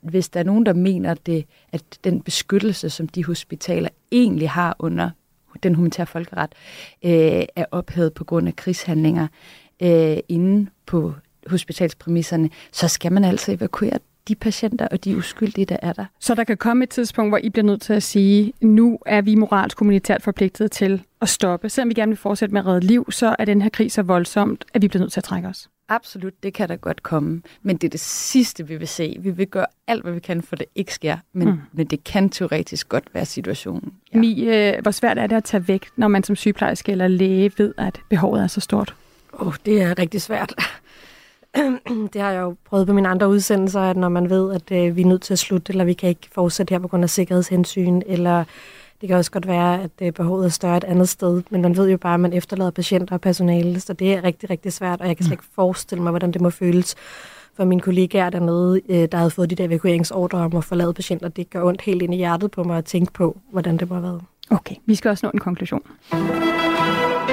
hvis 0.00 0.28
der 0.28 0.40
er 0.40 0.44
nogen, 0.44 0.66
der 0.66 0.72
mener, 0.72 1.14
det, 1.14 1.44
at 1.72 1.82
den 2.04 2.20
beskyttelse, 2.20 2.90
som 2.90 3.08
de 3.08 3.24
hospitaler 3.24 3.88
egentlig 4.12 4.50
har 4.50 4.76
under 4.78 5.10
den 5.62 5.74
humanitære 5.74 6.06
folkeret, 6.06 6.52
øh, 7.04 7.44
er 7.56 7.64
ophævet 7.70 8.14
på 8.14 8.24
grund 8.24 8.48
af 8.48 8.56
krigshandlinger 8.56 9.26
øh, 9.82 10.16
inde 10.28 10.70
på 10.86 11.14
hospitalspræmisserne, 11.46 12.50
så 12.72 12.88
skal 12.88 13.12
man 13.12 13.24
altså 13.24 13.52
evakuere 13.52 13.98
de 14.28 14.34
patienter 14.34 14.88
og 14.88 15.04
de 15.04 15.16
uskyldige, 15.16 15.64
der 15.64 15.76
er 15.82 15.92
der. 15.92 16.04
Så 16.20 16.34
der 16.34 16.44
kan 16.44 16.56
komme 16.56 16.84
et 16.84 16.90
tidspunkt, 16.90 17.30
hvor 17.30 17.38
I 17.38 17.48
bliver 17.48 17.64
nødt 17.64 17.82
til 17.82 17.92
at 17.92 18.02
sige, 18.02 18.52
nu 18.60 18.98
er 19.06 19.22
vi 19.22 19.34
moralsk 19.34 19.76
kommunitært 19.76 20.22
forpligtet 20.22 20.70
til 20.72 21.02
at 21.20 21.28
stoppe. 21.28 21.68
Selvom 21.68 21.88
vi 21.88 21.94
gerne 21.94 22.10
vil 22.10 22.16
fortsætte 22.16 22.52
med 22.52 22.60
at 22.60 22.66
redde 22.66 22.86
liv, 22.86 23.06
så 23.10 23.36
er 23.38 23.44
den 23.44 23.62
her 23.62 23.68
krig 23.68 23.92
så 23.92 24.02
voldsomt, 24.02 24.64
at 24.74 24.82
vi 24.82 24.88
bliver 24.88 25.00
nødt 25.00 25.12
til 25.12 25.20
at 25.20 25.24
trække 25.24 25.48
os. 25.48 25.68
Absolut, 25.88 26.42
det 26.42 26.54
kan 26.54 26.68
da 26.68 26.74
godt 26.74 27.02
komme. 27.02 27.42
Men 27.62 27.76
det 27.76 27.86
er 27.86 27.90
det 27.90 28.00
sidste, 28.00 28.68
vi 28.68 28.76
vil 28.76 28.88
se. 28.88 29.16
Vi 29.20 29.30
vil 29.30 29.46
gøre 29.46 29.66
alt, 29.86 30.02
hvad 30.02 30.12
vi 30.12 30.20
kan, 30.20 30.42
for 30.42 30.56
det 30.56 30.66
ikke 30.74 30.94
sker. 30.94 31.16
Men, 31.32 31.48
mm. 31.48 31.58
men 31.72 31.86
det 31.86 32.04
kan 32.04 32.30
teoretisk 32.30 32.88
godt 32.88 33.04
være 33.12 33.24
situationen. 33.24 33.92
Ja. 34.14 34.18
Mi, 34.18 34.44
øh, 34.44 34.82
hvor 34.82 34.90
svært 34.90 35.18
er 35.18 35.26
det 35.26 35.36
at 35.36 35.44
tage 35.44 35.68
væk, 35.68 35.86
når 35.96 36.08
man 36.08 36.22
som 36.22 36.36
sygeplejerske 36.36 36.92
eller 36.92 37.08
læge 37.08 37.52
ved, 37.58 37.74
at 37.78 38.00
behovet 38.10 38.42
er 38.42 38.46
så 38.46 38.60
stort? 38.60 38.94
Oh, 39.32 39.54
det 39.66 39.82
er 39.82 39.98
rigtig 39.98 40.22
svært. 40.22 40.54
det 42.12 42.20
har 42.20 42.30
jeg 42.30 42.40
jo 42.40 42.56
prøvet 42.64 42.86
på 42.86 42.92
mine 42.92 43.08
andre 43.08 43.28
udsendelser, 43.28 43.80
at 43.80 43.96
når 43.96 44.08
man 44.08 44.30
ved, 44.30 44.54
at 44.54 44.72
øh, 44.72 44.96
vi 44.96 45.02
er 45.02 45.06
nødt 45.06 45.22
til 45.22 45.32
at 45.32 45.38
slutte, 45.38 45.72
eller 45.72 45.84
vi 45.84 45.92
kan 45.92 46.08
ikke 46.08 46.28
fortsætte 46.32 46.72
her 46.72 46.78
på 46.78 46.88
grund 46.88 47.02
af 47.02 47.10
sikkerhedshensyn, 47.10 48.02
eller 48.06 48.44
det 49.00 49.08
kan 49.08 49.16
også 49.16 49.30
godt 49.30 49.46
være, 49.46 49.82
at 49.82 49.90
øh, 50.02 50.12
behovet 50.12 50.44
er 50.44 50.48
større 50.48 50.76
et 50.76 50.84
andet 50.84 51.08
sted, 51.08 51.42
men 51.50 51.62
man 51.62 51.76
ved 51.76 51.90
jo 51.90 51.96
bare, 51.96 52.14
at 52.14 52.20
man 52.20 52.32
efterlader 52.32 52.70
patienter 52.70 53.14
og 53.14 53.20
personale, 53.20 53.80
så 53.80 53.92
det 53.92 54.14
er 54.14 54.24
rigtig, 54.24 54.50
rigtig 54.50 54.72
svært, 54.72 55.00
og 55.00 55.08
jeg 55.08 55.16
kan 55.16 55.24
slet 55.24 55.32
ikke 55.32 55.44
forestille 55.54 56.02
mig, 56.02 56.10
hvordan 56.10 56.32
det 56.32 56.40
må 56.40 56.50
føles 56.50 56.94
for 57.56 57.64
mine 57.64 57.80
kollegaer 57.80 58.30
dernede, 58.30 58.80
øh, 58.88 59.08
der 59.12 59.18
havde 59.18 59.30
fået 59.30 59.50
de 59.50 59.54
der 59.54 59.64
evakueringsordre 59.64 60.38
om 60.38 60.56
at 60.56 60.64
forlade 60.64 60.94
patienter. 60.94 61.28
Det 61.28 61.50
gør 61.50 61.62
ondt 61.62 61.82
helt 61.82 62.02
ind 62.02 62.14
i 62.14 62.16
hjertet 62.16 62.50
på 62.50 62.64
mig 62.64 62.78
at 62.78 62.84
tænke 62.84 63.12
på, 63.12 63.38
hvordan 63.52 63.76
det 63.76 63.88
må 63.88 63.94
have 63.94 64.02
været. 64.02 64.22
Okay, 64.50 64.74
vi 64.86 64.94
skal 64.94 65.08
også 65.08 65.26
nå 65.26 65.30
en 65.30 65.40
konklusion. 65.40 65.82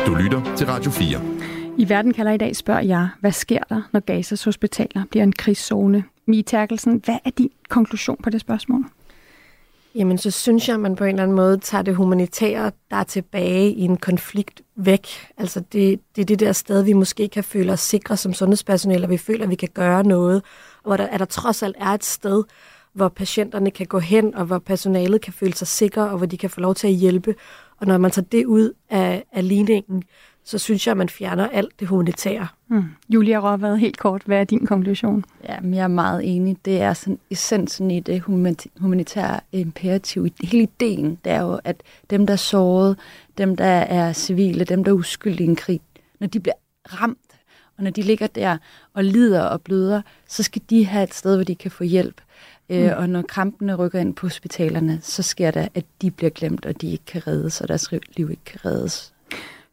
Du 0.05 0.13
lytter 0.15 0.55
til 0.55 0.67
Radio 0.67 0.91
4. 0.91 1.40
I 1.81 1.89
Verden 1.89 2.13
kalder 2.13 2.31
i 2.31 2.37
dag 2.37 2.55
spørger 2.55 2.81
jeg, 2.81 3.09
hvad 3.19 3.31
sker 3.31 3.63
der, 3.69 3.81
når 3.91 3.99
Gazas 3.99 4.43
hospitaler 4.43 5.03
bliver 5.09 5.23
en 5.23 5.31
krigszone? 5.31 6.03
Mie 6.25 6.43
Terkelsen, 6.43 7.01
hvad 7.05 7.17
er 7.25 7.29
din 7.29 7.49
konklusion 7.69 8.17
på 8.23 8.29
det 8.29 8.41
spørgsmål? 8.41 8.85
Jamen, 9.95 10.17
så 10.17 10.31
synes 10.31 10.67
jeg, 10.67 10.73
at 10.73 10.79
man 10.79 10.95
på 10.95 11.03
en 11.03 11.09
eller 11.09 11.23
anden 11.23 11.35
måde 11.35 11.57
tager 11.57 11.81
det 11.81 11.95
humanitære, 11.95 12.71
der 12.91 12.95
er 12.97 13.03
tilbage 13.03 13.71
i 13.71 13.81
en 13.81 13.97
konflikt 13.97 14.61
væk. 14.75 15.07
Altså, 15.37 15.59
det, 15.59 15.99
det 16.15 16.21
er 16.21 16.25
det 16.25 16.39
der 16.39 16.51
sted, 16.51 16.83
vi 16.83 16.93
måske 16.93 17.27
kan 17.27 17.43
føle 17.43 17.71
os 17.71 17.79
sikre 17.79 18.17
som 18.17 18.33
sundhedspersonale, 18.33 19.05
og 19.05 19.09
vi 19.09 19.17
føler, 19.17 19.43
at 19.43 19.49
vi 19.49 19.55
kan 19.55 19.69
gøre 19.73 20.03
noget, 20.03 20.41
og 20.83 20.87
hvor 20.87 20.97
der, 20.97 21.07
at 21.07 21.19
der 21.19 21.25
trods 21.25 21.63
alt 21.63 21.75
er 21.79 21.89
et 21.89 22.03
sted, 22.03 22.43
hvor 22.93 23.09
patienterne 23.09 23.71
kan 23.71 23.85
gå 23.85 23.99
hen, 23.99 24.35
og 24.35 24.45
hvor 24.45 24.59
personalet 24.59 25.21
kan 25.21 25.33
føle 25.33 25.53
sig 25.53 25.67
sikre, 25.67 26.09
og 26.09 26.17
hvor 26.17 26.25
de 26.25 26.37
kan 26.37 26.49
få 26.49 26.59
lov 26.61 26.75
til 26.75 26.87
at 26.87 26.93
hjælpe. 26.93 27.35
Og 27.77 27.87
når 27.87 27.97
man 27.97 28.11
tager 28.11 28.25
det 28.31 28.45
ud 28.45 28.73
af, 28.89 29.23
af 29.31 29.47
ligningen, 29.47 30.03
så 30.43 30.57
synes 30.57 30.87
jeg, 30.87 30.91
at 30.91 30.97
man 30.97 31.09
fjerner 31.09 31.47
alt 31.47 31.79
det 31.79 31.87
humanitære. 31.87 32.47
Mm. 32.67 32.83
Julia 33.09 33.37
Råvad, 33.37 33.77
helt 33.77 33.97
kort, 33.97 34.21
hvad 34.25 34.39
er 34.39 34.43
din 34.43 34.65
konklusion? 34.65 35.25
Ja, 35.43 35.55
jeg 35.63 35.83
er 35.83 35.87
meget 35.87 36.35
enig. 36.35 36.57
Det 36.65 36.81
er 36.81 36.93
sådan 36.93 37.19
essensen 37.29 37.91
i 37.91 37.99
det 37.99 38.21
humanitære 38.79 39.39
imperativ. 39.51 40.27
Hele 40.43 40.63
ideen, 40.63 41.17
det 41.25 41.31
er 41.31 41.41
jo, 41.41 41.59
at 41.63 41.83
dem, 42.09 42.25
der 42.25 42.33
er 42.33 42.37
såret, 42.37 42.97
dem, 43.37 43.55
der 43.55 43.65
er 43.65 44.13
civile, 44.13 44.63
dem, 44.63 44.83
der 44.83 44.91
er 44.91 44.95
uskyldige 44.95 45.47
i 45.47 45.49
en 45.49 45.55
krig, 45.55 45.81
når 46.19 46.27
de 46.27 46.39
bliver 46.39 46.55
ramt, 46.85 47.17
og 47.77 47.83
når 47.83 47.91
de 47.91 48.01
ligger 48.01 48.27
der 48.27 48.57
og 48.93 49.03
lider 49.03 49.41
og 49.41 49.61
bløder, 49.61 50.01
så 50.27 50.43
skal 50.43 50.61
de 50.69 50.85
have 50.85 51.03
et 51.03 51.13
sted, 51.13 51.35
hvor 51.35 51.43
de 51.43 51.55
kan 51.55 51.71
få 51.71 51.83
hjælp. 51.83 52.21
Øh, 52.69 52.83
mm. 52.83 52.97
Og 52.97 53.09
når 53.09 53.21
krampene 53.21 53.75
rykker 53.75 53.99
ind 53.99 54.15
på 54.15 54.25
hospitalerne, 54.25 54.99
så 55.01 55.23
sker 55.23 55.51
der, 55.51 55.67
at 55.75 55.85
de 56.01 56.11
bliver 56.11 56.29
glemt, 56.29 56.65
og 56.65 56.81
de 56.81 56.91
ikke 56.91 57.05
kan 57.05 57.27
reddes, 57.27 57.61
og 57.61 57.67
deres 57.67 57.91
liv 58.17 58.29
ikke 58.29 58.43
kan 58.45 58.65
reddes. 58.65 59.13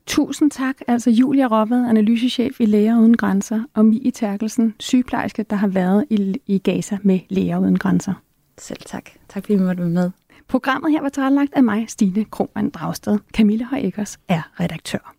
Tusind 0.08 0.50
tak, 0.50 0.76
altså 0.86 1.10
Julia 1.10 1.46
Rovvad, 1.46 1.88
analysechef 1.88 2.60
i 2.60 2.66
Læger 2.66 2.98
Uden 2.98 3.16
Grænser, 3.16 3.62
og 3.74 3.84
Mie 3.84 4.10
Terkelsen, 4.10 4.74
sygeplejerske, 4.80 5.42
der 5.42 5.56
har 5.56 5.68
været 5.68 6.04
i, 6.10 6.34
i 6.46 6.58
Gaza 6.58 6.98
med 7.02 7.20
Læger 7.28 7.58
Uden 7.58 7.78
Grænser. 7.78 8.14
Selv 8.58 8.80
tak. 8.86 9.10
Tak 9.28 9.42
fordi 9.44 9.54
vi 9.54 9.62
måtte 9.62 9.82
være 9.82 9.90
med. 9.90 10.10
Programmet 10.48 10.92
her 10.92 11.02
var 11.02 11.08
tilrettelagt 11.08 11.54
af 11.54 11.64
mig, 11.64 11.84
Stine 11.88 12.24
Krohmann 12.24 12.70
Dragsted. 12.70 13.18
Camilla 13.34 13.64
Højækkers 13.64 14.18
er 14.28 14.42
redaktør. 14.60 15.14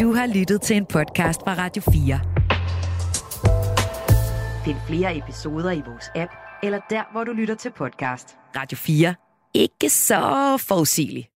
Du 0.00 0.12
har 0.12 0.26
lyttet 0.26 0.60
til 0.62 0.76
en 0.76 0.86
podcast 0.86 1.40
fra 1.40 1.54
Radio 1.54 1.82
4. 1.82 2.20
Find 4.64 4.76
flere 4.88 5.16
episoder 5.18 5.70
i 5.70 5.82
vores 5.86 6.04
app, 6.14 6.32
eller 6.62 6.80
der, 6.90 7.02
hvor 7.12 7.24
du 7.24 7.32
lytter 7.32 7.54
til 7.54 7.70
podcast. 7.70 8.36
Radio 8.56 8.76
4. 8.76 9.14
Ikke 9.54 9.90
så 9.90 10.56
forudsigeligt. 10.68 11.33